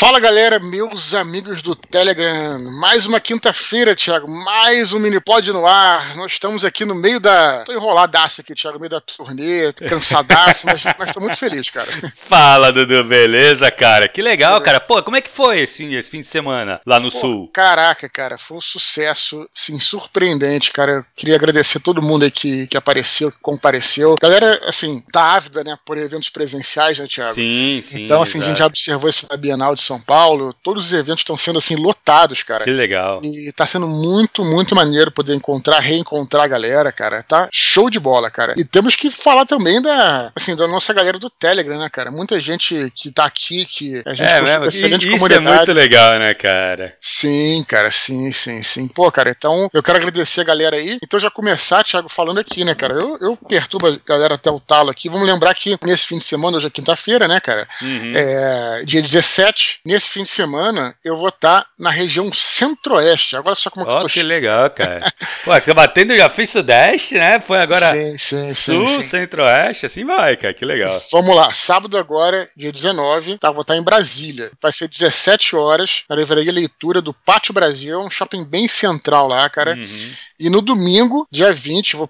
[0.00, 2.58] Fala galera, meus amigos do Telegram.
[2.80, 4.26] Mais uma quinta-feira, Thiago.
[4.26, 6.16] Mais um Minipod no ar.
[6.16, 7.64] Nós estamos aqui no meio da.
[7.64, 11.92] Tô enroladaço aqui, Thiago, no meio da turnê, cansadaço, mas, mas tô muito feliz, cara.
[12.16, 14.08] Fala, Dudu, beleza, cara?
[14.08, 14.80] Que legal, cara.
[14.80, 17.50] Pô, como é que foi esse, esse fim de semana lá no Pô, Sul?
[17.52, 20.92] Caraca, cara, foi um sucesso, sim, surpreendente, cara.
[20.92, 24.14] Eu queria agradecer todo mundo aí que, que apareceu, que compareceu.
[24.18, 27.34] Galera, assim, tá ávida, né, por eventos presenciais, né, Thiago?
[27.34, 28.06] Sim, sim.
[28.06, 30.54] Então, assim, a gente já observou isso na Bienal de São Paulo.
[30.62, 32.64] Todos os eventos estão sendo, assim, lotados, cara.
[32.64, 33.20] Que legal.
[33.24, 37.22] E tá sendo muito, muito maneiro poder encontrar, reencontrar a galera, cara.
[37.22, 38.54] Tá show de bola, cara.
[38.56, 42.10] E temos que falar também da, assim, da nossa galera do Telegram, né, cara?
[42.10, 44.70] Muita gente que tá aqui, que a gente É, mesmo.
[44.70, 45.56] ser grande E- Isso é comunidade.
[45.56, 46.94] muito legal, né, cara?
[47.00, 48.86] Sim, cara, sim, sim, sim.
[48.88, 50.98] Pô, cara, então eu quero agradecer a galera aí.
[51.02, 52.94] Então já começar, Thiago, falando aqui, né, cara?
[52.94, 55.08] Eu, eu perturbo a galera até o talo aqui.
[55.08, 57.66] Vamos lembrar que nesse fim de semana, hoje é quinta-feira, né, cara?
[57.82, 58.12] Uhum.
[58.14, 63.36] É, dia 17, nesse fim de semana, eu vou estar na região centro-oeste.
[63.36, 65.12] Agora só como é que tô que legal, cara.
[65.44, 67.40] Pô, tá batendo, já fez Sudeste, né?
[67.40, 69.02] Foi agora Sim, sim, Sul.
[69.02, 70.54] Centro-Oeste, assim vai, cara.
[70.54, 71.00] Que legal.
[71.12, 74.50] Vamos lá, sábado agora, dia 19, tá, vou estar em Brasília.
[74.60, 79.28] Vai ser 17 horas, na livraria Leitura do Pátio Brasil, é um shopping bem central
[79.28, 79.74] lá, cara.
[79.74, 80.10] Uhum.
[80.38, 82.08] E no domingo, dia 20, vou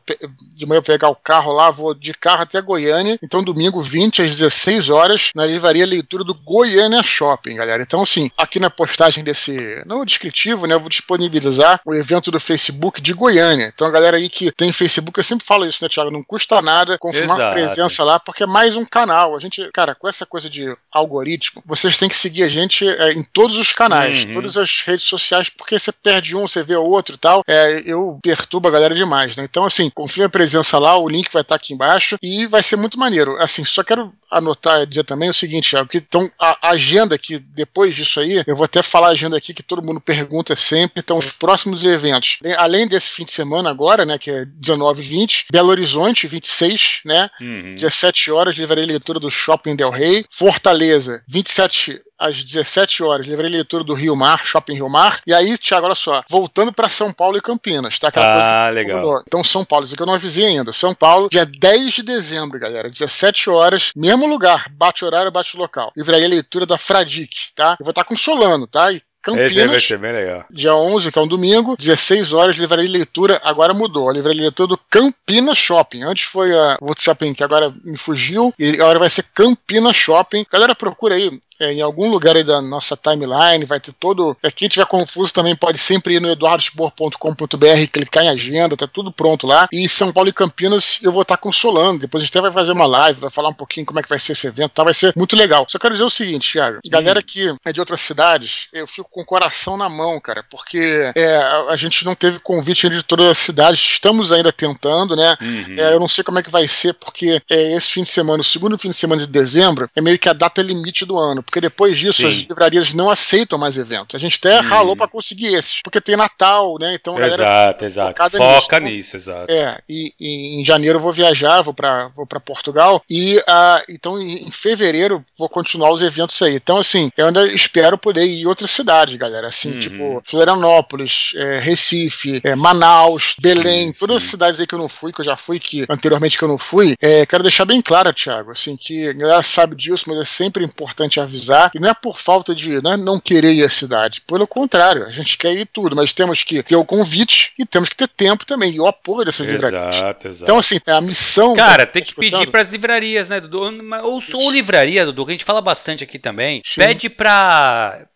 [0.56, 3.18] de manhã eu pegar o carro lá, vou de carro até Goiânia.
[3.22, 7.82] Então, domingo 20 às 16 horas, na livraria Leitura do Goiânia Shopping, galera.
[7.82, 12.40] Então, assim, aqui na postagem desse, não descritivo, né, eu vou disponibilizar o evento do
[12.40, 13.70] Facebook de Goiânia.
[13.74, 16.10] Então, a galera aí que tem Facebook, eu sempre falo isso, né, Thiago?
[16.10, 17.54] Não custa nada confirmar a Exato.
[17.54, 19.36] presença lá, porque é mais um canal.
[19.36, 23.12] A gente, cara, com essa coisa de algoritmo, vocês têm que seguir a gente é,
[23.12, 24.34] em todos os canais, Uhum.
[24.34, 27.42] todas as redes sociais, porque você perde um, você vê o outro e tal.
[27.46, 29.44] É, eu perturbo a galera demais, né?
[29.48, 32.76] Então, assim, confirme a presença lá, o link vai estar aqui embaixo e vai ser
[32.76, 33.36] muito maneiro.
[33.38, 37.16] Assim, só quero anotar e dizer também o seguinte, Thiago, que então a a agenda
[37.18, 40.54] que depois disso aí, eu vou até falar a agenda aqui que todo mundo pergunta
[40.56, 41.00] sempre.
[41.00, 45.06] Então, os próximos eventos, além desse fim de semana agora, né, que é 19 e
[45.06, 47.28] 20, Belo Horizonte, 26, né?
[47.40, 47.74] Uhum.
[47.74, 50.24] 17 horas, livraria leitura do Shopping Del Rey.
[50.30, 55.20] Fortaleza, 27 às 17 horas, livraria leitura do Rio Mar, Shopping Rio Mar.
[55.26, 58.08] E aí, Thiago, olha só, voltando para São Paulo e Campinas, tá?
[58.08, 59.00] Aquela Ah, legal.
[59.00, 59.22] combinou.
[59.26, 60.72] Então, São Paulo, isso aqui eu não avisei ainda.
[60.72, 65.90] São Paulo, dia 10 de dezembro, galera, 17 horas, mesmo lugar, bate horário, bate local.
[65.96, 67.76] Livraria leitura da Fradique, tá?
[67.80, 68.92] Eu vou estar com Solano, tá?
[68.92, 70.46] E Campinas, ser bem legal.
[70.50, 74.08] dia 11, que é um domingo, 16 horas, livraria e leitura, agora mudou.
[74.08, 76.02] A livraria e leitura do Campina Shopping.
[76.04, 79.92] Antes foi a o outro shopping que agora me fugiu, e agora vai ser Campina
[79.92, 80.46] Shopping.
[80.50, 81.30] Galera, procura aí.
[81.60, 84.36] É, em algum lugar aí da nossa timeline, vai ter todo.
[84.42, 89.12] É, quem tiver confuso também pode sempre ir no eduardosbor.com.br, clicar em agenda, tá tudo
[89.12, 89.68] pronto lá.
[89.72, 92.00] E São Paulo e Campinas eu vou estar consolando.
[92.00, 94.08] Depois a gente até vai fazer uma live, vai falar um pouquinho como é que
[94.08, 94.84] vai ser esse evento, tá?
[94.84, 95.66] Vai ser muito legal.
[95.68, 96.80] Só quero dizer o seguinte, Thiago.
[96.88, 101.12] Galera que é de outras cidades, eu fico com o coração na mão, cara, porque
[101.14, 101.36] é,
[101.68, 105.36] a, gente não teve convite ainda de todas as cidades, estamos ainda tentando, né?
[105.40, 105.78] Uhum.
[105.78, 108.40] É, eu não sei como é que vai ser, porque é, esse fim de semana,
[108.40, 111.42] o segundo fim de semana de dezembro, é meio que a data limite do ano,
[111.50, 112.28] porque depois disso Sim.
[112.42, 114.14] as livrarias não aceitam mais eventos.
[114.14, 114.68] A gente até Hum.
[114.68, 116.94] ralou pra conseguir esses, porque tem Natal, né?
[116.94, 118.22] Então a galera Exato, exato.
[118.36, 118.90] Foca nisso.
[118.94, 119.52] nisso, exato.
[119.52, 123.82] é, e, e em janeiro eu vou viajar, vou para vou pra Portugal, e ah,
[123.88, 126.54] então em, em fevereiro vou continuar os eventos aí.
[126.54, 129.48] Então, assim, eu ainda espero poder ir em outras cidades, galera.
[129.48, 129.80] Assim, Uhum.
[129.80, 134.88] tipo Florianópolis, é, Recife, é, Manaus, Belém, Sim, todas as cidades aí que eu não
[134.88, 136.94] fui, que eu já fui, que anteriormente que eu não fui.
[137.00, 140.64] É, quero deixar bem claro, Thiago, assim, que a galera sabe disso, mas é sempre
[140.64, 141.39] importante avisar.
[141.74, 144.20] E não é por falta de não, é não querer ir à cidade.
[144.22, 147.88] Pelo contrário, a gente quer ir tudo, mas temos que ter o convite e temos
[147.88, 149.96] que ter tempo também, e o apoio dessas livrarias.
[149.96, 150.42] Exato, exato.
[150.44, 151.54] Então, assim, a missão.
[151.54, 152.50] Cara, tem que pedir escutando?
[152.50, 153.60] pras livrarias, né, Dudu?
[154.02, 156.62] Ou, ou livraria, Dudu, que a gente fala bastante aqui também.
[156.64, 156.80] Sim.
[156.80, 157.08] Pede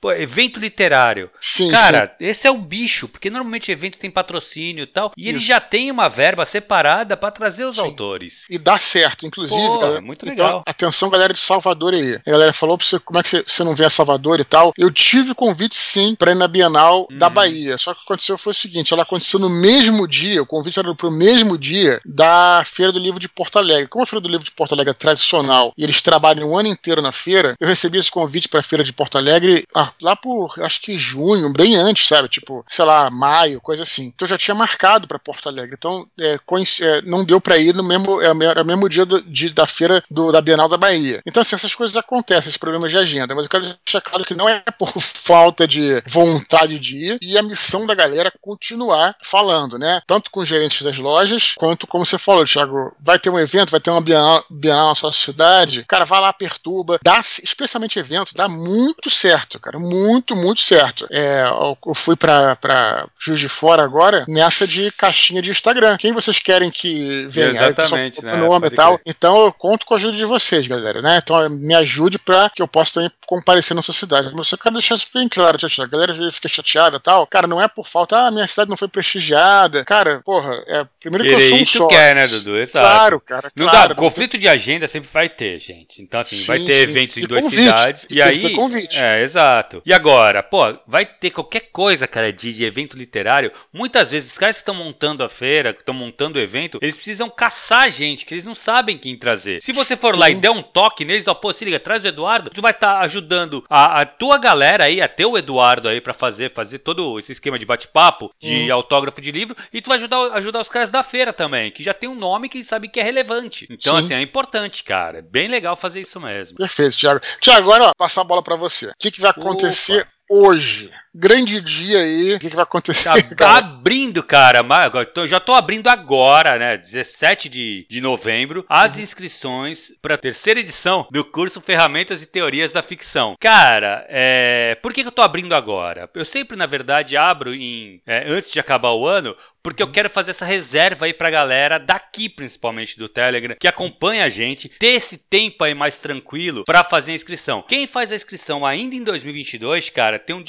[0.01, 1.31] pô, evento literário.
[1.41, 5.39] Sim, Cara, esse é o bicho, porque normalmente evento tem patrocínio e tal, e ele
[5.39, 5.47] Isso.
[5.47, 7.83] já tem uma verba separada pra trazer os Sim.
[7.83, 8.45] autores.
[8.51, 9.61] E dá certo, inclusive.
[9.67, 10.01] Pô, galera.
[10.01, 10.63] muito Então, legal.
[10.67, 12.19] atenção, galera de Salvador aí.
[12.27, 14.73] A galera falou pra você como é que você, não vem a Salvador e tal.
[14.77, 17.35] Eu tive convite sim pra ir na Bienal da Uhum.
[17.35, 17.79] Bahia.
[17.79, 20.79] Só que o que aconteceu foi o seguinte: ela aconteceu no mesmo dia, o convite
[20.81, 23.87] era pro mesmo dia da Feira do Livro de Porto Alegre.
[23.89, 26.69] Como a Feira do Livro de Porto Alegre é tradicional e eles trabalham o ano
[26.69, 30.55] inteiro na feira, eu recebi esse convite pra Feira de Porto Alegre ah, lá por
[30.61, 32.29] acho que junho, bem antes, sabe?
[32.29, 34.07] Tipo, sei lá, maio, coisa assim.
[34.15, 35.77] Então eu já tinha marcado pra Porto Alegre.
[35.79, 36.37] Então é,
[36.81, 39.67] é, não deu pra ir no mesmo, é, era o mesmo dia do- de- da
[39.67, 41.21] feira do- da Bienal da Bahia.
[41.27, 44.35] Então, assim, essas coisas acontecem, esses problemas de agenda, mas eu quero deixar claro que
[44.35, 49.79] não é por falta de vontade de ir e a missão da galera continuar falando,
[49.79, 50.01] né?
[50.07, 53.71] Tanto com os gerentes das lojas, quanto, como você falou, Thiago, vai ter um evento,
[53.71, 58.35] vai ter uma Bienal, Bienal na sua cidade, cara, vai lá, perturba, dá, especialmente evento,
[58.35, 61.07] dá muito certo, cara, muito, muito certo.
[61.11, 65.97] É, eu fui pra, pra Juiz de Fora agora, nessa de caixinha de Instagram.
[65.97, 67.51] Quem vocês querem que venha?
[67.51, 68.37] Exatamente, né?
[68.37, 69.01] Nome e tal.
[69.05, 71.19] Então eu conto com a ajuda de vocês, galera, né?
[71.23, 74.31] Então me ajude pra que eu possa também comparecer na sua cidade.
[74.35, 77.27] Mas eu quero deixar isso bem claro, a galera fica chateada e tal.
[77.27, 79.85] Cara, não é por falta, ah, minha cidade não foi prestigiada.
[79.85, 81.89] Cara, porra, é, primeiro que eu sou um sócio.
[81.89, 82.57] quer, né, Dudu?
[82.57, 82.87] Exato.
[82.87, 83.53] Claro, cara.
[83.57, 86.03] Não claro, dá, conflito de agenda sempre vai ter, gente.
[86.03, 86.83] Então, assim, Sim, vai ter sim.
[86.83, 87.63] eventos em duas convite.
[87.63, 88.07] cidades.
[88.11, 88.55] E E aí.
[88.55, 88.99] convite.
[88.99, 89.83] É, exato.
[89.85, 93.53] E agora, pô, vai ter qualquer coisa, cara, de, de evento literário.
[93.73, 96.97] Muitas vezes, os caras que estão montando a feira, que estão montando o evento, eles
[96.97, 99.63] precisam caçar gente, que eles não sabem quem trazer.
[99.63, 100.41] Se você for lá e Sim.
[100.41, 103.65] der um toque neles, ó, pô, se liga, traz o Eduardo, tu vai estar ajudando
[103.69, 107.59] a, a tua galera aí, até o Eduardo aí, pra fazer, fazer todo esse esquema
[107.59, 111.33] de bate-papo, de autógrafo de livro, e tu vai ajudar, ajudar os caras da feira
[111.33, 113.67] também, que já tem um nome que sabe que é relevante.
[113.71, 114.05] Então, Sim.
[114.05, 115.19] assim, é importante, cara.
[115.19, 116.59] É bem legal fazer isso mesmo.
[116.59, 117.21] Perfeito, Thiago.
[117.41, 118.87] Thiago, agora, ó, passar a bola pra você.
[118.87, 120.91] O que, que vai acontecer hoje?
[121.15, 122.35] Grande dia aí.
[122.35, 123.05] O que, que vai acontecer?
[123.05, 123.59] Tá cara?
[123.59, 124.65] abrindo, cara.
[125.07, 126.77] tô- já tô abrindo agora, né?
[126.77, 132.73] 17 de, de novembro, as inscrições para a terceira edição do curso Ferramentas e Teorias
[132.73, 133.37] da Ficção.
[133.39, 134.77] Cara, é...
[134.83, 136.11] por que, que eu tô abrindo agora?
[136.15, 139.37] Eu sempre, na verdade, abro em é, antes de acabar o ano.
[139.65, 144.27] Porque eu quero fazer essa reserva aí pra galera daqui, principalmente do Telegram, que acompanha
[144.27, 147.65] a gente, ter esse tempo aí mais tranquilo pra fazer a inscrição.
[147.67, 150.43] Quem faz a inscrição ainda em 2022, cara, tem um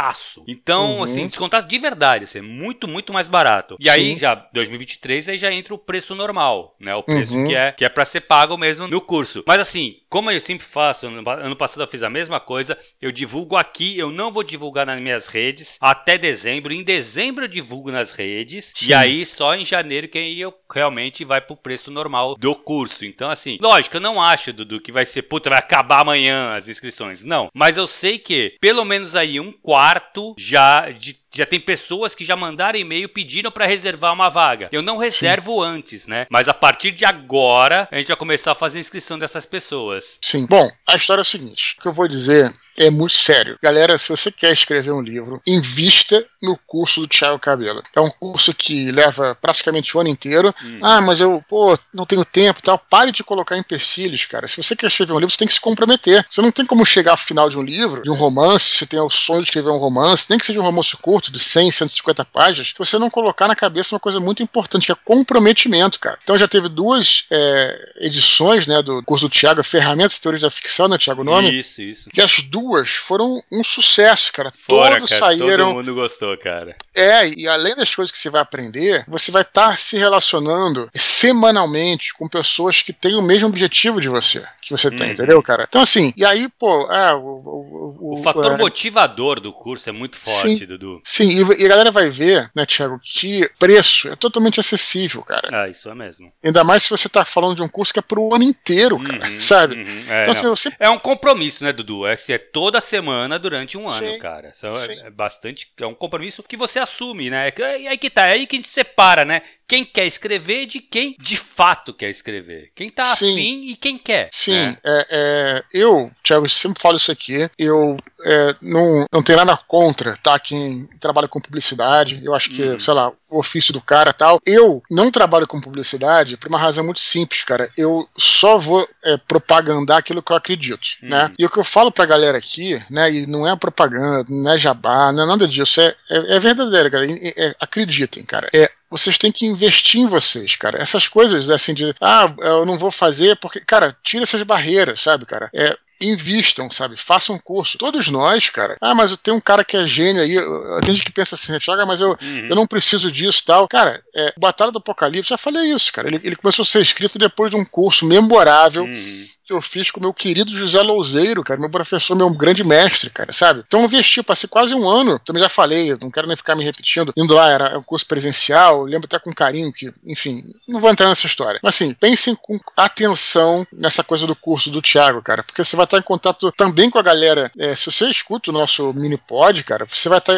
[0.00, 0.44] descontaço.
[0.48, 1.02] Então, Uhum.
[1.02, 3.76] assim, descontaço de verdade, assim, é muito, muito mais barato.
[3.78, 4.18] E aí, Sim.
[4.18, 6.94] já 2023, aí já entra o preço normal, né?
[6.94, 7.46] O preço Uhum.
[7.46, 9.44] que é que é para ser pago mesmo no curso.
[9.46, 13.12] Mas assim, como eu sempre faço, ano, ano passado eu fiz a mesma coisa, eu
[13.12, 16.72] divulgo aqui, eu não vou divulgar nas minhas redes até dezembro.
[16.72, 18.90] Em dezembro eu divulgo nas redes Sim.
[18.90, 23.04] e aí só em janeiro que aí eu realmente vai pro preço normal do curso.
[23.04, 26.68] Então assim, lógico, eu não acho Dudu que vai ser puta, vai acabar amanhã as
[26.68, 27.22] inscrições.
[27.24, 29.89] Não, mas eu sei que pelo menos aí um quarto
[30.38, 34.68] já de já tem pessoas que já mandaram e-mail pedindo pra reservar uma vaga.
[34.72, 36.26] Eu não reservo antes, né?
[36.30, 40.18] Mas a partir de agora a gente vai começar a fazer a inscrição dessas pessoas.
[40.20, 40.46] Sim.
[40.46, 43.56] Bom, a história é o seguinte: o que eu vou dizer é muito sério.
[43.62, 47.82] Galera, se você quer escrever um livro, invista no curso do Thiago Cabelo.
[47.94, 50.54] É um curso que leva praticamente o ano inteiro.
[50.64, 50.78] Hum.
[50.82, 52.78] Ah, mas eu, pô, não tenho tempo e tal.
[52.78, 54.46] Pare de colocar empecilhos, cara.
[54.46, 56.24] Se você quer escrever um livro, você tem que se comprometer.
[56.28, 58.98] Você não tem como chegar ao final de um livro, de um romance, você tem
[58.98, 62.24] o sonho de escrever um romance, nem que seja um romance curto, de 100, 150
[62.26, 66.18] páginas, se você não colocar na cabeça uma coisa muito importante, que é comprometimento, cara.
[66.22, 70.50] Então já teve duas é, edições, né, do curso do Thiago, Ferramentas e Teorias da
[70.50, 71.50] Ficção, né, Thiago, o nome?
[71.50, 72.08] Isso, isso.
[72.16, 74.52] E as duas foram um sucesso, cara.
[74.66, 75.66] Fora, Todos cara, saíram.
[75.66, 76.76] todo mundo gostou, cara.
[76.94, 82.12] É, e além das coisas que você vai aprender, você vai estar se relacionando semanalmente
[82.14, 85.12] com pessoas que têm o mesmo objetivo de você, que você tem, Uhum.
[85.12, 85.64] entendeu, cara?
[85.68, 89.92] Então, assim, e aí, pô, é, o, o, O fator é, motivador do curso é
[89.92, 90.66] muito forte, Sim.
[90.66, 91.00] Dudu.
[91.04, 95.48] Sim, e, e a galera vai ver, né, Thiago, que preço é totalmente acessível, cara.
[95.64, 96.32] Ah, isso é mesmo.
[96.44, 99.28] Ainda mais se você tá falando de um curso que é pro ano inteiro, cara,
[99.28, 99.74] Uhum, sabe?
[99.76, 102.06] uhum, é, Então, assim, você É um compromisso, né, Dudu?
[102.06, 104.50] É que é toda semana durante um ano, Sim, cara.
[104.50, 105.00] Isso sim.
[105.02, 105.68] é, é bastante.
[105.78, 107.52] É um compromisso que você assume, né?
[107.80, 109.42] E aí que tá, é aí que a gente separa, né?
[109.70, 112.72] Quem quer escrever de quem de fato quer escrever.
[112.74, 113.30] Quem tá Sim.
[113.30, 114.28] afim e quem quer.
[114.32, 114.76] Sim, né?
[114.84, 120.16] é, é, eu, Thiago, sempre falo isso aqui, eu é, não, não tenho nada contra,
[120.16, 120.40] tá?
[120.40, 122.80] Quem trabalha com publicidade, eu acho que, Uhum.
[122.80, 124.40] sei lá, o ofício do cara tal.
[124.44, 127.70] Eu não trabalho com publicidade por uma razão muito simples, cara.
[127.78, 131.10] Eu só vou é, propagandar aquilo que eu acredito, Uhum.
[131.10, 131.32] né?
[131.38, 134.58] E o que eu falo pra galera aqui, né, e não é propaganda, não é
[134.58, 137.06] jabá, não é nada disso, é, é, é verdadeiro, cara.
[137.08, 138.50] É- acreditem, cara.
[138.52, 140.82] É, vocês têm que investir em vocês, cara.
[140.82, 145.24] Essas coisas assim de, ah, eu não vou fazer porque, cara, tira essas barreiras, sabe,
[145.26, 145.48] cara?
[145.54, 146.96] É, invistam, sabe?
[146.96, 147.76] Façam um curso.
[147.78, 148.76] Todos nós, cara.
[148.80, 150.34] Ah, mas eu tenho um cara que é gênio aí.
[150.82, 152.46] Tem gente que pensa assim, Thiago, mas eu, Uhum.
[152.48, 153.68] eu não preciso disso tal.
[153.68, 156.08] Cara, é, Batalha do Apocalipse, já falei isso, cara.
[156.08, 159.26] Ele, ele começou a ser escrito depois de um curso memorável Uhum.
[159.50, 163.32] Que eu fiz com meu querido José Louzeiro, cara, meu professor, meu grande mestre, cara,
[163.32, 163.64] sabe?
[163.66, 166.62] Então eu investi, passei quase um ano, também já falei, não quero nem ficar me
[166.64, 170.90] repetindo, indo lá, era um curso presencial, lembro até com carinho que, enfim, não vou
[170.90, 171.58] entrar nessa história.
[171.62, 175.84] Mas assim, pensem com atenção nessa coisa do curso do Thiago, cara, porque você vai
[175.84, 177.50] estar em contato também com a galera.
[177.58, 180.34] é, se você escuta o nosso mini pod, cara, você vai estar.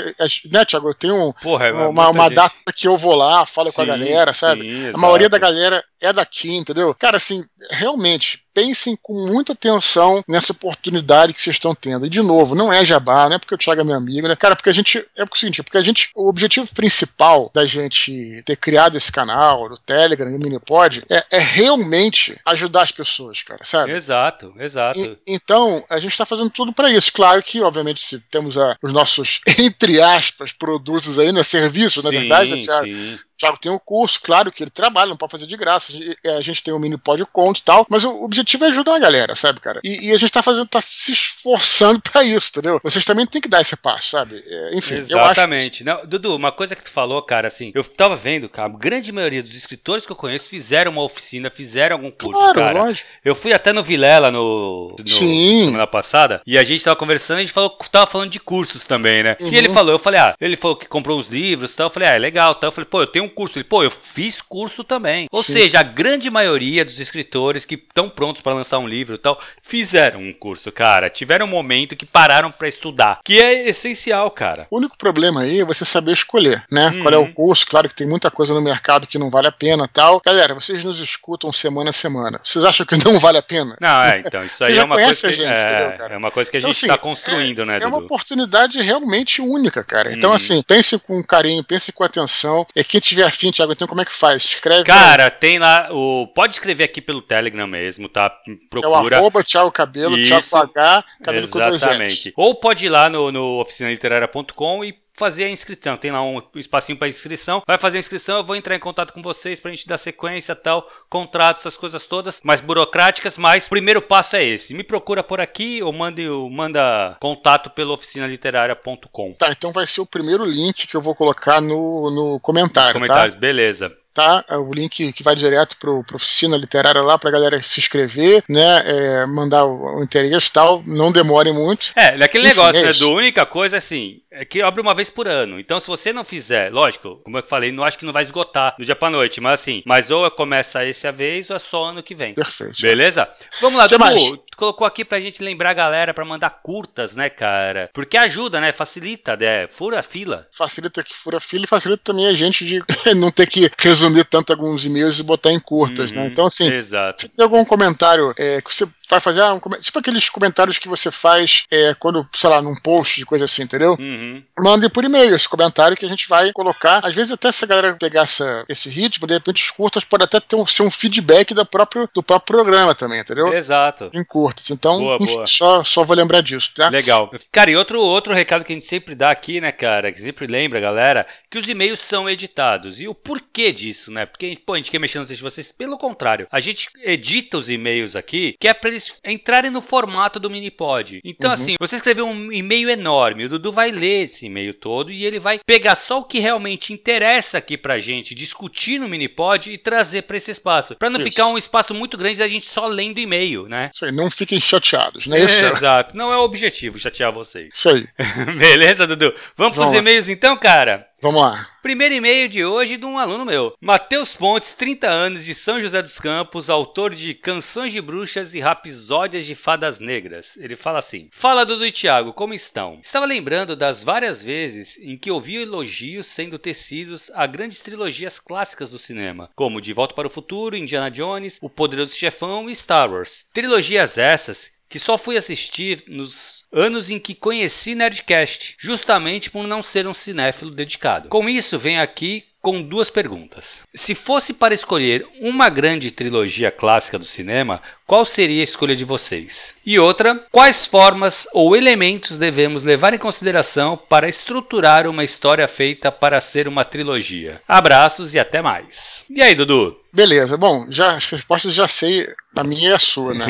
[0.50, 3.83] Né, Thiago, eu tenho Porra, é uma, uma data que eu vou lá, falo com
[3.83, 4.62] a Sim, galera, sabe?
[4.71, 6.94] sim, A maioria da galera é daqui, entendeu?
[6.99, 12.06] Cara, assim, realmente, pensem com muita atenção nessa oportunidade que vocês estão tendo.
[12.06, 14.37] E de novo, não é jabá, não é porque o Thiago é meu amigo, né?
[14.37, 15.04] Cara, porque a gente.
[15.16, 16.11] É o seguinte, porque a gente.
[16.14, 21.38] O objetivo principal da gente ter criado esse canal, do Telegram, do Minipod, é, é
[21.38, 23.92] realmente ajudar as pessoas, cara, sabe?
[23.92, 24.99] Exato, exato.
[24.99, 27.12] E, então, a gente está fazendo tudo para isso.
[27.12, 31.42] Claro que, obviamente, se temos a, os nossos, entre aspas, produtos aí, né?
[31.42, 32.87] Serviço, na é verdade, né, Thiago?
[32.87, 33.18] Sim.
[33.39, 35.93] Thiago tem um curso, claro que ele trabalha, não pode fazer de graça.
[36.39, 38.99] A gente tem um mini pod conto e tal, mas o objetivo é ajudar a
[38.99, 39.81] galera, sabe, cara?
[39.85, 42.79] E, e a gente tá fazendo, tá se esforçando para isso, entendeu?
[42.83, 44.43] Vocês também têm que dar esse passo, sabe?
[44.47, 45.85] É, enfim, Exatamente.
[45.85, 49.11] Não, Dudu, uma coisa que tu falou, cara, assim, eu tava vendo, cara, a grande
[49.12, 52.85] maioria dos escritores que eu conheço fizeram uma oficina, fizeram algum curso, claro, cara.
[52.85, 53.11] Lógico.
[53.25, 55.67] Eu fui até no Vilela no, no Sim.
[55.67, 59.23] semana passada e a gente tava conversando, a gente falou, tava falando de cursos também,
[59.23, 59.37] né?
[59.41, 59.49] Uhum.
[59.49, 61.91] E ele falou, eu falei, ah, ele falou que comprou uns livros e tal, eu
[61.91, 62.69] falei, ah, é legal, tal.
[62.69, 63.59] Eu falei, pô, eu tenho um curso.
[63.59, 65.29] Ele, pô, eu fiz curso também.
[65.31, 65.55] Ou Sim.
[65.55, 69.41] seja, a grande maioria dos escritores que estão prontos para lançar um livro e tal,
[69.62, 71.11] fizeram um curso, cara.
[71.11, 74.67] Tiveram um momento que pararam para estudar, que é essencial, cara.
[74.71, 76.89] O único problema aí é você saber escolher, né?
[76.89, 77.03] Uhum.
[77.03, 77.67] Qual é o curso?
[77.67, 80.21] Claro que tem muita coisa no mercado que não vale a pena tal.
[80.25, 82.41] Galera, vocês nos escutam semana a semana.
[82.43, 83.77] Vocês acham que não vale a pena?
[83.81, 86.51] Não, é, então, isso aí é uma coisa que, gente, é, entendeu, é, uma coisa
[86.51, 89.83] que a então, gente está então, assim, construindo, é, né, É uma oportunidade realmente única,
[89.83, 90.12] cara.
[90.12, 90.37] Então, uhum.
[90.37, 92.67] assim, pense com carinho, pense com atenção.
[92.75, 94.45] E quem tiver afim, Thiago, então como é que faz?
[94.45, 94.85] Escreve.
[94.85, 95.88] Cara, tem lá.
[95.90, 98.31] O, pode escrever aqui pelo Telegram mesmo, tá?
[98.69, 99.16] Procura.
[99.16, 102.33] É o arroba Thiago Cabelo, Isso, Thiago H, Cabelo Exatamente.
[102.37, 105.97] Ou pode ir lá no, no oficinaliteraria.com e fazer a inscrição.
[105.97, 107.62] Tem lá um espacinho para inscrição.
[107.66, 109.99] Vai fazer a inscrição, eu vou entrar em contato com vocês para a gente dar
[109.99, 114.75] sequência, tal, contrato, essas coisas todas, mais burocráticas, mas o primeiro passo é esse.
[114.75, 119.35] Me procura por aqui ou mande, manda contato pelo oficinaliteraria.com.
[119.35, 123.09] Tá, então vai ser o primeiro link que eu vou colocar no, no comentário, Nos
[123.09, 123.40] comentários, tá?
[123.40, 124.45] beleza tá?
[124.49, 128.42] É o link que vai direto para a oficina literária lá para galera se inscrever,
[128.49, 128.83] né?
[128.85, 130.83] É, mandar o, o interesse e tal.
[130.87, 131.92] Não demore muito.
[131.97, 132.92] É, naquele Enfim, negócio, é né?
[132.92, 135.59] Do única coisa assim, é que abre uma vez por ano.
[135.59, 138.75] Então, se você não fizer, lógico, como eu falei, não acho que não vai esgotar
[138.78, 141.85] do dia para noite, mas assim, mas ou começa esse a vez ou é só
[141.85, 142.35] ano que vem.
[142.35, 142.81] Perfeito.
[142.81, 143.28] Beleza?
[143.61, 144.37] Vamos lá, Dudu.
[144.52, 147.90] Tu colocou aqui pra gente lembrar a galera para mandar curtas, né, cara?
[147.92, 148.73] Porque ajuda, né?
[148.73, 149.66] Facilita, né?
[149.69, 150.47] Fura a fila.
[150.50, 152.83] Facilita que fura a fila e facilita também a gente de
[153.16, 156.18] não ter que resolver resumir tanto alguns e-mails e botar em curtas, né?
[156.18, 156.30] uhum, né?
[156.32, 157.23] Então, assim, exato.
[157.23, 160.88] se tem algum comentário é, que você vai fazer ah, um, tipo aqueles comentários que
[160.88, 163.94] você faz é, quando, sei lá, num post de coisa assim, entendeu?
[163.99, 164.42] Uhum.
[164.59, 167.04] Mande por e-mail esse comentário que a gente vai colocar.
[167.04, 170.25] Às vezes, até se a galera pegar essa, esse ritmo, de repente os curtas pode
[170.25, 173.52] até ter um, ser um feedback do próprio, do próprio programa também, entendeu?
[173.52, 174.11] Exato.
[174.14, 174.71] Em curtas.
[174.71, 175.47] Então, boa, boa.
[175.47, 176.88] Só, só vou lembrar disso, tá?
[176.88, 177.30] Legal.
[177.50, 180.47] Cara, e outro, outro recado que a gente sempre dá aqui, né, cara, que sempre
[180.47, 182.99] lembra, galera, que os e-mails são editados.
[182.99, 184.26] E o porquê disso, né?
[184.26, 185.72] Porque, pô, a gente quer mexer no texto de vocês.
[185.72, 190.38] Pelo contrário, a gente edita os e-mails aqui, que é pra eles entrarem no formato
[190.38, 191.20] do Minipod.
[191.25, 191.54] Então, uhum.
[191.54, 195.38] assim, você escreveu um e-mail enorme, o Dudu vai ler esse e-mail todo e ele
[195.38, 200.22] vai pegar só o que realmente interessa aqui pra gente discutir no Minipod e trazer
[200.22, 200.96] para esse espaço.
[200.96, 201.30] Para não Isso.
[201.30, 203.90] ficar um espaço muito grande da gente só lendo e-mail, né?
[203.92, 205.40] Isso aí, não fiquem chateados, né?
[205.44, 205.64] Isso.
[205.64, 207.70] Exato, não é o objetivo chatear vocês.
[207.72, 208.06] Isso aí.
[208.58, 209.34] Beleza, Dudu?
[209.56, 211.06] Vamos, Vamos pros e-mails então, cara?
[211.23, 211.69] Vamos lá.
[211.81, 213.76] Primeiro e-mail de hoje de um aluno meu.
[213.81, 218.61] Matheus Pontes, 30 anos, de São José dos Campos, autor de Canções de Bruxas e
[218.61, 220.57] Rapsódias de Fadas Negras.
[220.57, 222.99] Ele fala assim: Fala Dudu e Thiago, como estão?
[223.00, 228.91] Estava lembrando das várias vezes em que ouvi elogios sendo tecidos a grandes trilogias clássicas
[228.91, 233.09] do cinema, como De Volta para o Futuro, Indiana Jones, O Poderoso Chefão e Star
[233.09, 233.47] Wars.
[233.52, 239.82] Trilogias essas que só fui assistir nos anos em que conheci Nerdcast, justamente por não
[239.82, 241.30] ser um cinéfilo dedicado.
[241.30, 243.84] Com isso, venho aqui com duas perguntas.
[243.94, 249.06] Se fosse para escolher uma grande trilogia clássica do cinema, qual seria a escolha de
[249.06, 249.75] vocês?
[249.84, 256.12] E outra, quais formas ou elementos devemos levar em consideração para estruturar uma história feita
[256.12, 257.62] para ser uma trilogia?
[257.66, 259.25] Abraços e até mais.
[259.30, 260.01] E aí, Dudu?
[260.12, 263.47] Beleza, bom, já as respostas já sei, a minha e a sua, né?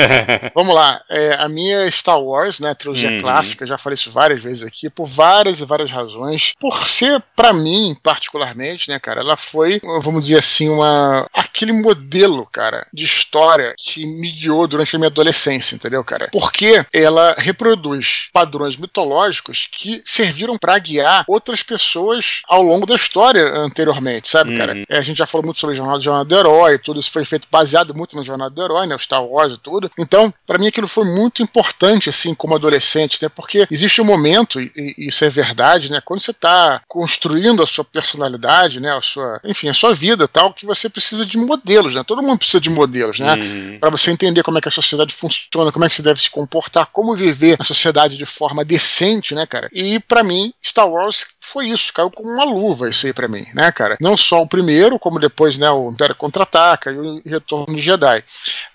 [0.54, 2.74] Vamos lá, é, a minha é Star Wars, né?
[2.74, 3.18] Trilogia uhum.
[3.18, 6.54] clássica, já falei isso várias vezes aqui, por várias e várias razões.
[6.58, 12.46] Por ser, para mim, particularmente, né, cara, ela foi, vamos dizer assim, uma aquele modelo,
[12.50, 16.30] cara, de história que me guiou durante a minha adolescência, entendeu, cara?
[16.32, 23.46] Porque ela reproduz padrões mitológicos que serviram para guiar outras pessoas ao longo da história
[23.58, 24.56] anteriormente, sabe, uhum.
[24.56, 24.82] cara?
[24.88, 27.48] É, a gente já falou muito sobre Jornal jornada do herói, tudo isso foi feito
[27.50, 28.94] baseado muito na jornada do herói, né?
[28.94, 29.90] O Star Wars e tudo.
[29.98, 33.28] Então, para mim aquilo foi muito importante, assim, como adolescente, né?
[33.28, 36.00] Porque existe um momento, e, e isso é verdade, né?
[36.04, 38.96] Quando você está construindo a sua personalidade, né?
[38.96, 42.02] A sua, enfim, a sua vida tal, que você precisa de modelos, né?
[42.04, 43.34] Todo mundo precisa de modelos, né?
[43.34, 43.78] Uhum.
[43.80, 46.30] Para você entender como é que a sociedade funciona, como é que você deve se
[46.30, 49.68] comportar, como viver na sociedade de forma decente, né, cara?
[49.72, 53.44] E para mim, Star Wars foi isso, caiu como uma luva isso aí para mim,
[53.54, 53.96] né, cara?
[54.00, 58.22] Não só o primeiro, como depois, né, o Império Contra-Ataca e o Retorno de Jedi.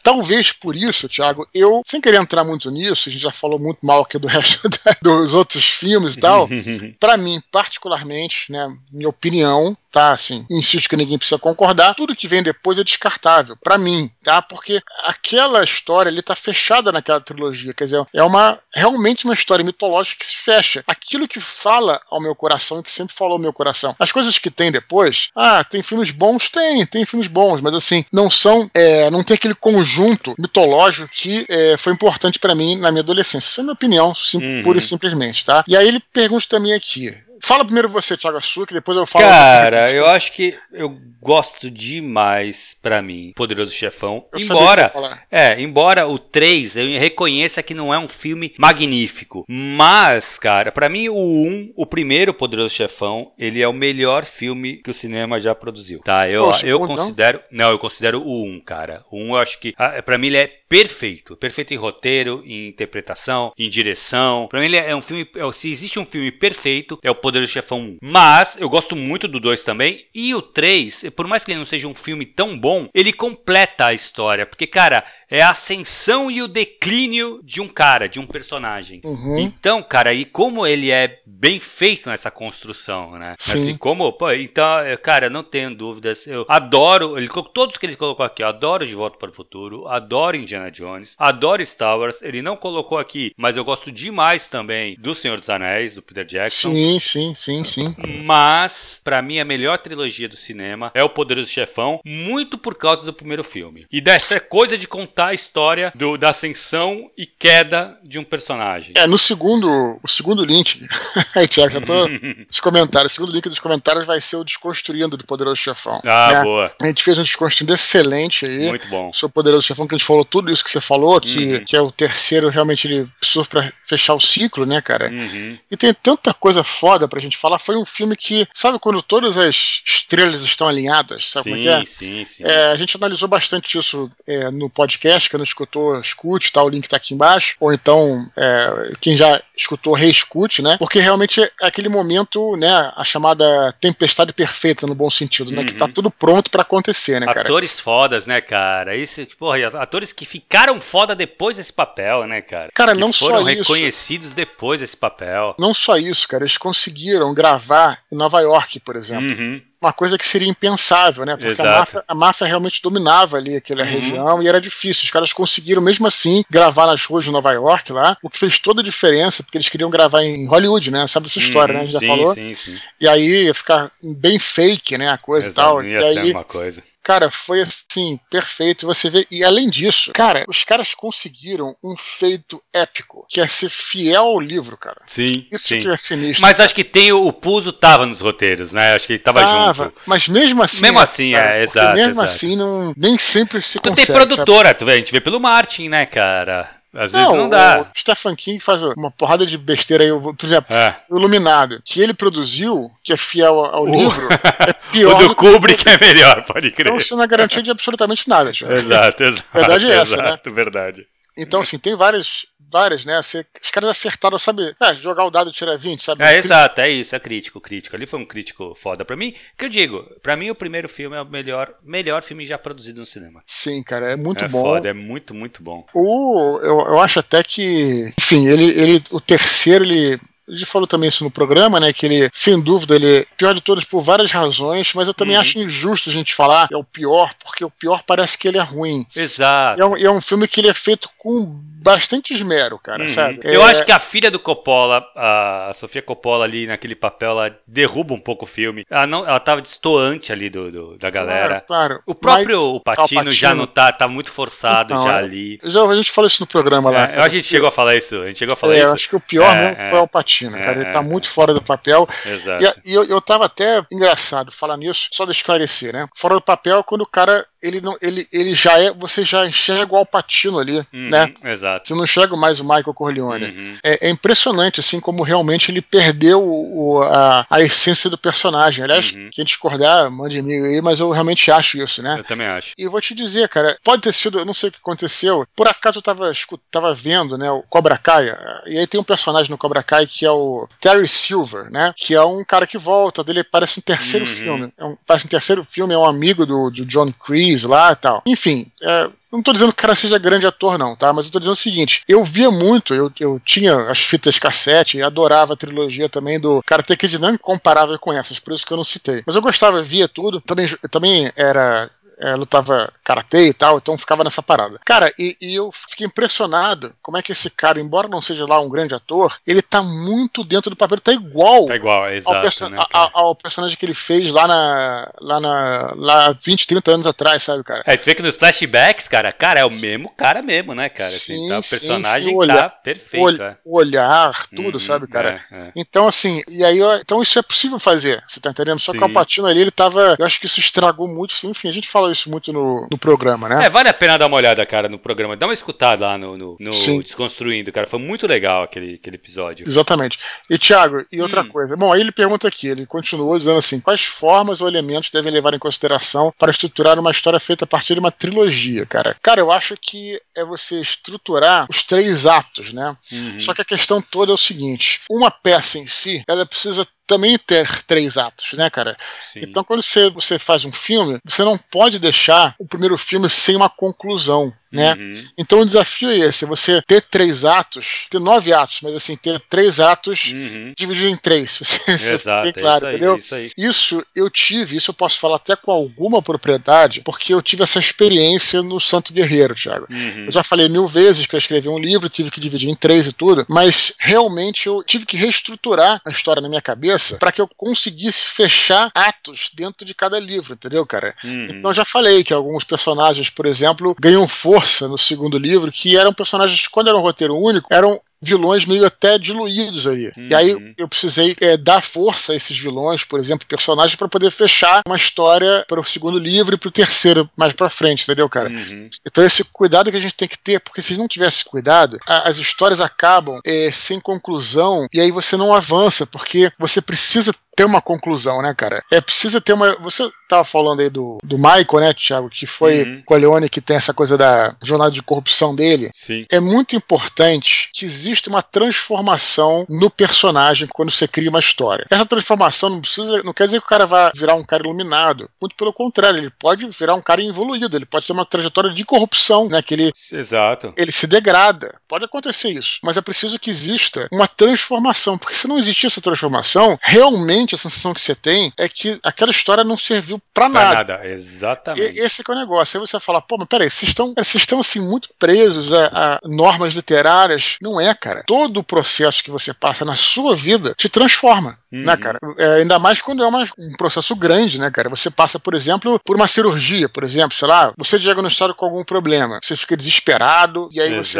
[0.03, 3.85] Talvez por isso, Thiago, eu, sem querer entrar muito nisso, a gente já falou muito
[3.85, 4.67] mal aqui do resto
[5.01, 6.49] dos outros filmes e tal,
[6.99, 12.27] para mim, particularmente, né, minha opinião, tá, assim, insisto que ninguém precisa concordar, tudo que
[12.27, 14.41] vem depois é descartável, para mim, tá?
[14.41, 19.65] Porque aquela história ali tá fechada naquela trilogia, quer dizer, é uma realmente uma história
[19.65, 20.83] mitológica que se fecha.
[20.87, 23.95] Aquilo que fala ao meu coração, que sempre falou ao meu coração.
[23.99, 26.49] As coisas que tem depois, ah, tem filmes bons?
[26.49, 31.45] Tem, tem filmes bons, mas assim, não são, é, não tem aquele conjunto mitológico que
[31.49, 33.49] é, foi importante para mim na minha adolescência.
[33.49, 34.63] Essa é a minha opinião, sim, uhum.
[34.63, 35.63] pura e simplesmente, tá?
[35.67, 39.25] E aí ele pergunta também aqui, Fala primeiro você, Thiago Açúcar, depois eu falo.
[39.25, 44.25] Cara, eu acho que eu gosto demais, para mim, Poderoso Chefão.
[44.31, 50.37] Eu embora, é, embora o 3 eu reconheça que não é um filme magnífico, mas,
[50.39, 54.91] cara, para mim o 1, o primeiro Poderoso Chefão, ele é o melhor filme que
[54.91, 55.99] o cinema já produziu.
[55.99, 56.29] Tá?
[56.29, 57.65] Eu, Poxa, eu considero, não?
[57.65, 59.03] não, eu considero o 1, cara.
[59.11, 62.67] O 1 eu acho que ah, para mim ele é perfeito, perfeito em roteiro, em
[62.69, 64.47] interpretação, em direção.
[64.49, 67.30] Para mim ele é um filme, é se existe um filme perfeito, é o Poderoso
[67.31, 67.97] Poderoso Chefão 1.
[68.01, 70.05] Mas eu gosto muito do 2 também.
[70.13, 73.87] E o 3, por mais que ele não seja um filme tão bom, ele completa
[73.87, 74.45] a história.
[74.45, 78.99] Porque, cara, é a ascensão e o declínio de um cara, de um personagem.
[79.03, 79.37] Uhum.
[79.37, 83.35] Então, cara, e como ele é bem feito nessa construção, né?
[83.39, 83.53] Sim.
[83.53, 84.67] Assim como, pô, então,
[85.01, 86.27] cara, não tenho dúvidas.
[86.27, 89.87] Eu adoro, ele todos que ele colocou aqui, eu adoro De Volta para o Futuro,
[89.87, 92.21] adoro Indiana Jones, adoro Star Wars.
[92.21, 96.25] Ele não colocou aqui, mas eu gosto demais também do Senhor dos Anéis, do Peter
[96.25, 96.71] Jackson.
[96.71, 97.95] Sim, sim, sim, sim.
[98.25, 103.05] Mas, para mim, a melhor trilogia do cinema é O Poderoso Chefão, muito por causa
[103.05, 103.85] do primeiro filme.
[103.89, 108.23] E dessa coisa de contar contar a história do, da ascensão e queda de um
[108.23, 108.93] personagem.
[108.97, 110.87] É, no segundo, o segundo link,
[111.35, 112.07] aí, Tiago, eu tô
[112.47, 116.01] nos comentários, o segundo link dos comentários vai ser o Desconstruindo do Poderoso Chefão.
[116.05, 116.43] Ah, né?
[116.43, 116.75] boa.
[116.81, 118.69] A gente fez um Desconstruindo excelente aí.
[118.69, 119.13] Muito bom.
[119.13, 121.65] Sobre o Poderoso Chefão, que a gente falou tudo isso que você falou, que, uhum.
[121.65, 125.09] que é o terceiro, realmente ele precisou pra fechar o ciclo, né, cara?
[125.09, 125.57] Uhum.
[125.69, 127.59] E tem tanta coisa foda pra gente falar.
[127.59, 131.63] Foi um filme que, sabe quando todas as estrelas estão alinhadas, sabe sim, como é
[131.63, 131.85] que é?
[131.85, 132.43] Sim, sim.
[132.43, 136.63] É, a gente analisou bastante isso é, no podcast podcast, que não escutou, escute, tá?
[136.63, 137.55] O link tá aqui embaixo.
[137.59, 140.77] Ou então, é, quem já escutou, reescute, né?
[140.77, 142.91] Porque realmente é aquele momento, né?
[142.95, 145.57] A chamada tempestade perfeita, no bom sentido, uhum.
[145.57, 145.63] né?
[145.63, 145.91] Que tá uhum.
[145.91, 147.41] tudo pronto para acontecer, né, cara?
[147.41, 148.95] Atores fodas, né, cara?
[148.95, 152.69] Isso, porra, atores que ficaram foda depois desse papel, né, cara?
[152.73, 153.33] Cara, que não só isso.
[153.33, 155.55] Foram reconhecidos depois desse papel.
[155.59, 156.43] Não só isso, cara.
[156.43, 159.37] Eles conseguiram gravar em Nova York, por exemplo.
[159.37, 161.35] Uhum uma coisa que seria impensável, né?
[161.35, 163.89] Porque a máfia, a máfia, realmente dominava ali aquela uhum.
[163.89, 165.03] região e era difícil.
[165.03, 168.59] Os caras conseguiram, mesmo assim, gravar nas ruas de Nova York lá, o que fez
[168.59, 171.07] toda a diferença, porque eles queriam gravar em Hollywood, né?
[171.07, 171.87] Sabe essa história, uhum, né?
[171.87, 172.33] A gente sim, já falou.
[172.33, 172.79] Sim, sim.
[172.99, 175.09] E aí ia ficar bem fake, né?
[175.09, 175.83] A coisa Exato, e tal.
[175.83, 176.83] Ia e aí, uma coisa.
[177.03, 178.85] Cara, foi assim, perfeito.
[178.85, 179.25] Você vê.
[179.31, 184.39] E além disso, cara, os caras conseguiram um feito épico, que é ser fiel ao
[184.39, 185.01] livro, cara.
[185.07, 185.47] Sim.
[185.51, 185.79] Isso sim.
[185.79, 186.41] que é sinistro.
[186.41, 186.65] Mas cara.
[186.65, 188.93] acho que tem o, Puso tava nos roteiros, né?
[188.93, 189.93] Acho que ele tava, tava junto.
[190.05, 190.81] Mas mesmo assim.
[190.81, 191.95] Mesmo assim, cara, é, exato.
[191.95, 192.29] Mesmo exato.
[192.29, 194.07] assim, não, nem sempre se tu consegue.
[194.07, 194.79] Tem produtora, sabe?
[194.79, 196.80] tu vê, a gente vê pelo Martin, né, cara?
[196.93, 197.81] Às vezes não, dá.
[197.81, 200.09] O Stephen King faz uma porrada de besteira aí.
[200.09, 200.97] Por exemplo, é.
[201.09, 203.89] o Iluminado, que ele produziu, que é fiel ao o...
[203.89, 204.27] livro,
[204.59, 205.15] é pior.
[205.15, 205.89] o do, do Kubrick que...
[205.89, 206.87] é melhor, pode crer.
[206.87, 208.51] Então você não é garantia de absolutamente nada.
[208.51, 209.45] Exato, exato.
[209.53, 210.27] Verdade é essa, né?
[210.27, 210.55] exato, né?
[210.55, 211.07] verdade.
[211.37, 213.21] Então, assim, tem várias, várias, né?
[213.21, 214.75] Você, os caras acertaram, sabe?
[214.81, 216.23] É, jogar o dado tira 20, sabe?
[216.23, 217.95] É, exato, é isso, é crítico, crítico.
[217.95, 219.03] Ali foi um crítico foda.
[219.03, 222.45] Pra mim, que eu digo, pra mim o primeiro filme é o melhor, melhor filme
[222.45, 223.41] já produzido no cinema.
[223.45, 224.61] Sim, cara, é muito é bom.
[224.61, 225.85] Foda, é muito, muito bom.
[225.93, 230.19] O, eu, eu acho até que, enfim, ele, ele, o terceiro, ele
[230.55, 231.93] gente falou também isso no programa, né?
[231.93, 235.35] Que ele, sem dúvida, ele é pior de todos por várias razões, mas eu também
[235.35, 235.41] uhum.
[235.41, 238.57] acho injusto a gente falar que é o pior, porque o pior parece que ele
[238.57, 239.05] é ruim.
[239.15, 239.81] Exato.
[239.81, 241.45] É um, é um filme que ele é feito com
[241.83, 243.09] bastante esmero, cara, uhum.
[243.09, 243.39] sabe?
[243.43, 243.71] Eu é...
[243.71, 248.19] acho que a filha do Coppola, a Sofia Coppola ali naquele papel, ela derruba um
[248.19, 248.85] pouco o filme.
[248.89, 251.61] Ela, não, ela tava distoante ali do, do da galera.
[251.61, 252.03] Claro, claro.
[252.05, 255.59] O próprio mas, o Patino, Patino, já não tá, tá muito forçado então, já ali.
[255.63, 257.03] Já, a gente falou isso no programa lá.
[257.03, 258.87] É, a gente chegou a falar isso, a gente chegou a falar é, isso.
[258.87, 260.81] Eu acho que o pior é, né, foi o Patino Palpatine, é, cara.
[260.81, 262.07] Ele tá muito fora do papel.
[262.25, 262.81] Exato.
[262.85, 266.07] E, e eu, eu tava até engraçado falar nisso, só de esclarecer, né?
[266.15, 269.45] Fora do papel é quando o cara ele não ele, ele já é você já
[269.45, 273.77] enxerga o Alpatino ali uhum, né exato você não enxerga mais o Michael Corleone uhum.
[273.83, 279.11] é, é, impressionante assim como realmente ele perdeu o, a, a essência do personagem aliás
[279.11, 279.29] uhum.
[279.31, 282.87] quem discordar mande e-mail aí mas eu realmente acho isso né eu também acho e
[282.87, 285.99] vou te dizer cara pode ter sido eu não sei o que aconteceu por acaso
[285.99, 286.31] eu tava
[286.71, 288.33] tava vendo né o Cobra Kai
[288.65, 292.15] e aí tem um personagem no Cobra Kai que é o Terry Silver né que
[292.15, 294.31] é um cara que volta dele parece um terceiro uhum.
[294.31, 297.91] filme é um, parece um terceiro filme é um amigo do, do John Creed lá
[297.91, 298.21] e tal.
[298.25, 301.13] Enfim, é, não tô dizendo que o cara seja grande ator, não, tá?
[301.13, 305.01] Mas eu tô dizendo o seguinte: eu via muito, eu, eu tinha as fitas cassete,
[305.01, 308.77] adorava a trilogia também do Karate Kid, não comparável com essas, por isso que eu
[308.77, 309.23] não citei.
[309.25, 311.89] Mas eu gostava, via tudo, também, também era
[312.21, 314.79] é, lutava karatê e tal, então ficava nessa parada.
[314.85, 318.59] Cara, e, e, eu fiquei impressionado como é que esse cara, embora não seja lá
[318.59, 321.65] um grande ator, ele tá muito dentro do papel, tá igual.
[321.65, 322.35] Tá igual, é exato.
[322.35, 325.11] Ao, perso né, ao, ao, personagem que ele fez lá na.
[325.19, 325.93] lá na.
[325.95, 327.83] lá 20, 30 anos atrás, sabe, cara?
[327.85, 331.09] É, tu vê que nos flashbacks, cara, cara, é o mesmo cara mesmo, né, cara?
[331.09, 333.41] Assim, sim, tá, o personagem sim, sim, o olhar, tá perfeito.
[333.41, 333.57] O, é.
[333.65, 335.41] o olhar, tudo, uhum, sabe, cara?
[335.51, 335.71] É, é.
[335.75, 338.79] Então, assim, e aí, então isso é possível fazer, você tá entendendo?
[338.79, 340.15] Só que o Alpatino ali, ele tava.
[340.19, 343.49] Eu acho que isso estragou muito, enfim, a gente fala isso muito no, no programa,
[343.49, 343.65] né?
[343.65, 345.35] É, vale a pena dar uma olhada, cara, no programa.
[345.35, 347.87] Dá uma escutada lá no, no, no Desconstruindo, cara.
[347.87, 349.67] Foi muito legal aquele, aquele episódio.
[349.67, 350.19] Exatamente.
[350.49, 351.47] E, Thiago, e outra hum.
[351.47, 351.75] coisa.
[351.75, 355.53] Bom, aí ele pergunta aqui, ele continuou dizendo assim: quais formas ou elementos devem levar
[355.53, 359.15] em consideração para estruturar uma história feita a partir de uma trilogia, cara?
[359.21, 362.95] Cara, eu acho que é você estruturar os três atos, né?
[363.11, 363.39] Uhum.
[363.39, 367.37] Só que a questão toda é o seguinte: uma peça em si, ela precisa também
[367.37, 368.95] ter três atos, né, cara?
[369.33, 369.41] Sim.
[369.41, 373.53] Então, quando você, você faz um filme, você não pode deixar o primeiro filme sem
[373.53, 374.93] uma conclusão né?
[374.93, 375.11] Uhum.
[375.37, 379.39] Então o desafio é esse: você ter três atos, ter nove atos, mas assim, ter
[379.49, 380.73] três atos uhum.
[380.77, 381.61] dividido em três.
[381.87, 383.15] Exato, bem claro, isso entendeu?
[383.17, 383.51] Isso, aí.
[383.57, 387.79] isso eu tive, isso eu posso falar até com alguma propriedade, porque eu tive essa
[387.79, 389.87] experiência no Santo Guerreiro, Thiago.
[389.89, 390.25] Uhum.
[390.25, 393.07] Eu já falei mil vezes que eu escrevi um livro, tive que dividir em três
[393.07, 397.41] e tudo, mas realmente eu tive que reestruturar a história na minha cabeça para que
[397.41, 401.13] eu conseguisse fechar atos dentro de cada livro, entendeu, cara?
[401.23, 401.47] Uhum.
[401.49, 405.97] Então eu já falei que alguns personagens, por exemplo, ganham força no segundo livro, que
[405.97, 410.11] eram personagens, quando era um roteiro único, eram vilões meio até diluídos aí.
[410.15, 410.27] Uhum.
[410.29, 410.73] E aí uhum.
[410.77, 414.95] eu precisei é, dar força a esses vilões, por exemplo, personagens, para poder fechar uma
[414.95, 418.49] história para o segundo livro e para o terceiro mais para frente, entendeu, cara?
[418.49, 418.89] Uhum.
[419.05, 422.29] Então esse cuidado que a gente tem que ter, porque se não tivesse cuidado, a,
[422.29, 427.65] as histórias acabam é, sem conclusão e aí você não avança, porque você precisa ter
[427.65, 428.83] uma conclusão, né, cara?
[428.91, 429.75] É precisa ter uma.
[429.81, 433.03] Você tava falando aí do, do Michael, né, Thiago, que foi uhum.
[433.05, 435.89] com a Leone que tem essa coisa da jornada de corrupção dele.
[435.93, 436.25] Sim.
[436.31, 441.85] É muito importante que exista uma transformação no personagem quando você cria uma história.
[441.89, 445.29] Essa transformação não precisa, não quer dizer que o cara vai virar um cara iluminado.
[445.39, 448.85] Muito pelo contrário, ele pode virar um cara evoluído, ele pode ter uma trajetória de
[448.85, 450.73] corrupção, né, que ele Exato.
[450.77, 451.75] Ele se degrada.
[451.87, 456.01] Pode acontecer isso, mas é preciso que exista uma transformação, porque se não existir essa
[456.01, 460.93] transformação, realmente a sensação que você tem é que aquela história não serviu para nada.
[460.93, 461.07] nada.
[461.07, 461.97] Exatamente.
[461.97, 462.79] E, esse é o negócio.
[462.79, 466.19] Aí você fala, pô, mas peraí, vocês estão, vocês estão assim muito presos a, a,
[466.23, 467.57] normas literárias.
[467.61, 468.23] Não é, cara.
[468.25, 471.83] Todo o processo que você passa na sua vida te transforma, uhum.
[471.83, 472.19] né, cara?
[472.37, 474.89] É, ainda mais quando é uma, um processo grande, né, cara?
[474.89, 478.83] Você passa, por exemplo, por uma cirurgia, por exemplo, sei lá, você diagnosticado com algum
[478.83, 481.19] problema, você fica desesperado e aí você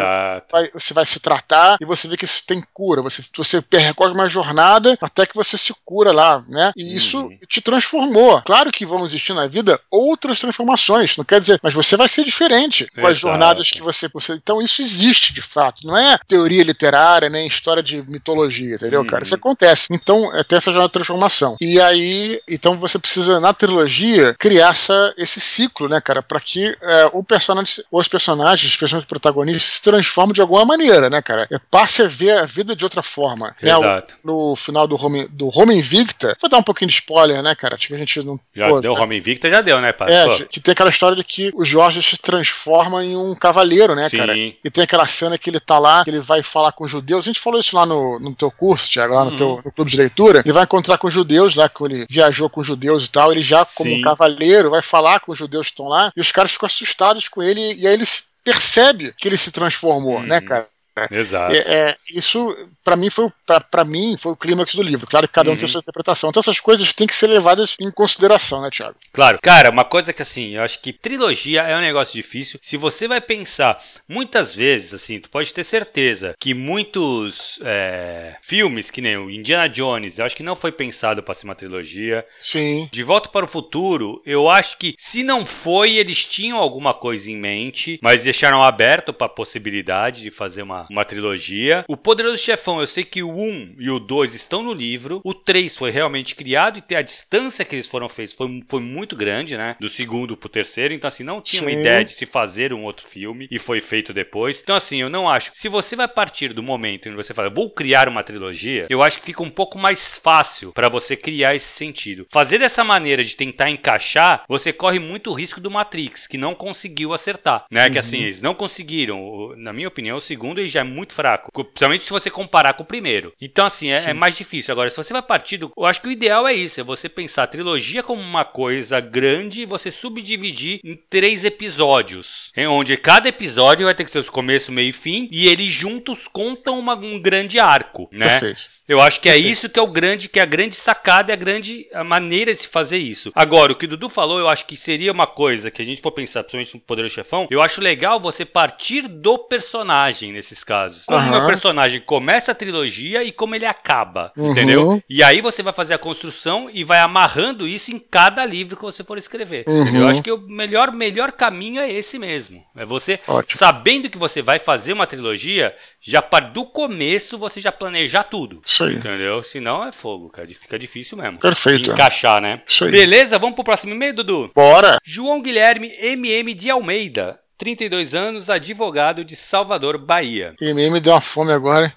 [0.50, 3.02] vai, você vai se tratar e você vê que isso tem cura.
[3.02, 6.72] Você, você percorre uma jornada até que você se cura lá, né?
[6.76, 7.38] E isso uhum.
[7.48, 8.42] te transformou.
[8.42, 12.24] Claro que vão existir na vida outras transformações, não quer dizer, mas você vai ser
[12.24, 14.34] diferente com as jornadas que você, você.
[14.34, 19.06] Então isso existe de fato, não é teoria literária, nem história de mitologia, entendeu, uhum.
[19.06, 19.24] cara?
[19.24, 19.86] Isso acontece.
[19.90, 21.56] Então, é ter essa jornada de transformação.
[21.60, 26.76] E aí, então você precisa, na trilogia, criar essa, esse ciclo, né, cara, para que
[26.82, 31.46] é, o personagem, os personagens, especialmente os protagonistas, se transformem de alguma maneira, né, cara?
[31.50, 33.54] É, passe a ver a vida de outra forma.
[33.62, 34.14] Exato.
[34.14, 34.20] Né?
[34.24, 37.74] no final do Home, do Home Invicta, vou dar um pouquinho de spoiler, né, cara?
[37.74, 38.38] Acho que a gente não.
[38.54, 39.00] Já pô, deu, né?
[39.00, 40.12] Home Invicta já deu, né, pai?
[40.12, 44.08] É, que tem aquela história de que o Jorge se transforma em um cavaleiro, né,
[44.08, 44.16] Sim.
[44.16, 44.36] cara?
[44.36, 47.24] E tem aquela cena que ele tá lá, que ele vai falar com os judeus.
[47.24, 49.36] A gente falou isso lá no, no teu curso, Thiago, lá no uhum.
[49.36, 50.31] teu no clube de leitura.
[50.40, 53.30] Ele vai encontrar com os judeus, lá que ele viajou com os judeus e tal.
[53.30, 54.00] Ele já, como Sim.
[54.00, 56.12] um cavaleiro, vai falar com os judeus que estão lá.
[56.16, 57.74] E os caras ficam assustados com ele.
[57.74, 58.04] E aí ele
[58.44, 60.26] percebe que ele se transformou, né, uhum.
[60.26, 60.71] né, cara?
[61.10, 61.54] Exato.
[61.54, 63.30] É, é, isso, para mim, foi
[63.70, 65.06] para mim foi o clímax do livro.
[65.06, 65.56] Claro que cada um uhum.
[65.56, 66.30] tem a sua interpretação.
[66.30, 68.96] Então essas coisas têm que ser levadas em consideração, né, Thiago?
[69.12, 69.38] Claro.
[69.42, 72.58] Cara, uma coisa que assim, eu acho que trilogia é um negócio difícil.
[72.62, 78.90] Se você vai pensar, muitas vezes, assim, tu pode ter certeza que muitos é, filmes,
[78.90, 82.24] que nem o Indiana Jones, eu acho que não foi pensado para ser uma trilogia.
[82.38, 82.88] Sim.
[82.90, 87.30] De Volta para o Futuro, eu acho que se não foi, eles tinham alguma coisa
[87.30, 91.84] em mente, mas deixaram aberto para a possibilidade de fazer uma uma, trilogia.
[91.88, 95.20] O Poderoso Chefão, eu sei que o 1 e o 2 estão no livro.
[95.24, 99.16] O 3 foi realmente criado e a distância que eles foram feitos foi, foi muito
[99.16, 99.76] grande, né?
[99.80, 100.94] Do segundo pro terceiro.
[100.94, 104.12] Então, assim, não tinha uma ideia de se fazer um outro filme e foi feito
[104.12, 104.60] depois.
[104.62, 105.50] Então, assim, eu não acho.
[105.54, 109.02] Se você vai partir do momento em que você fala, vou criar uma trilogia, eu
[109.02, 112.26] acho que fica um pouco mais fácil para você criar esse sentido.
[112.30, 117.12] Fazer dessa maneira de tentar encaixar, você corre muito risco do Matrix, que não conseguiu
[117.12, 117.86] acertar, né?
[117.86, 117.92] Uhum.
[117.92, 121.50] Que assim, eles não conseguiram, na minha opinião, o segundo já é muito fraco.
[121.52, 123.32] Principalmente se você comparar com o primeiro.
[123.40, 124.72] Então, assim, é, é, mais difícil.
[124.72, 125.72] Agora, se você vai partir do.
[125.76, 129.00] Eu acho que o ideal é isso: é você pensar a trilogia como uma coisa
[129.00, 132.52] grande e você subdividir em três episódios.
[132.56, 135.28] Em onde cada episódio vai ter que ter o começo, meio e fim.
[135.30, 138.38] E eles juntos contam uma, um grande arco, né?
[138.38, 138.81] Perfeito.
[138.92, 141.34] Eu acho que é isso que é o grande, que é a grande sacada, é
[141.34, 143.32] a grande maneira de se fazer isso.
[143.34, 146.02] Agora, o que o Dudu falou, eu acho que seria uma coisa que a gente
[146.02, 150.62] for pensar, principalmente no Poder do Chefão, eu acho legal você partir do personagem nesses
[150.62, 151.06] casos.
[151.06, 151.42] Como uhum.
[151.42, 154.50] o personagem começa a trilogia e como ele acaba, uhum.
[154.50, 155.02] entendeu?
[155.08, 158.82] E aí você vai fazer a construção e vai amarrando isso em cada livro que
[158.82, 159.64] você for escrever.
[159.66, 159.96] Uhum.
[159.96, 162.62] Eu acho que o melhor, melhor caminho é esse mesmo.
[162.76, 163.58] É você, Ótimo.
[163.58, 168.60] sabendo que você vai fazer uma trilogia, já do começo você já planejar tudo.
[168.88, 168.96] Isso aí.
[168.96, 169.42] Entendeu?
[169.42, 170.48] Senão é fogo, cara.
[170.48, 171.38] Fica difícil mesmo.
[171.38, 171.92] Perfeito.
[171.92, 172.62] Encaixar, né?
[172.66, 172.90] Isso aí.
[172.90, 173.38] Beleza?
[173.38, 174.50] Vamos pro próximo e-mail, Dudu?
[174.54, 174.98] Bora!
[175.04, 177.38] João Guilherme MM de Almeida.
[177.62, 180.52] 32 anos, advogado de Salvador, Bahia.
[180.60, 181.94] E me deu uma fome agora.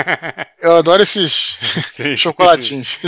[0.62, 1.58] Eu adoro esses
[2.16, 2.98] chocolatinhos.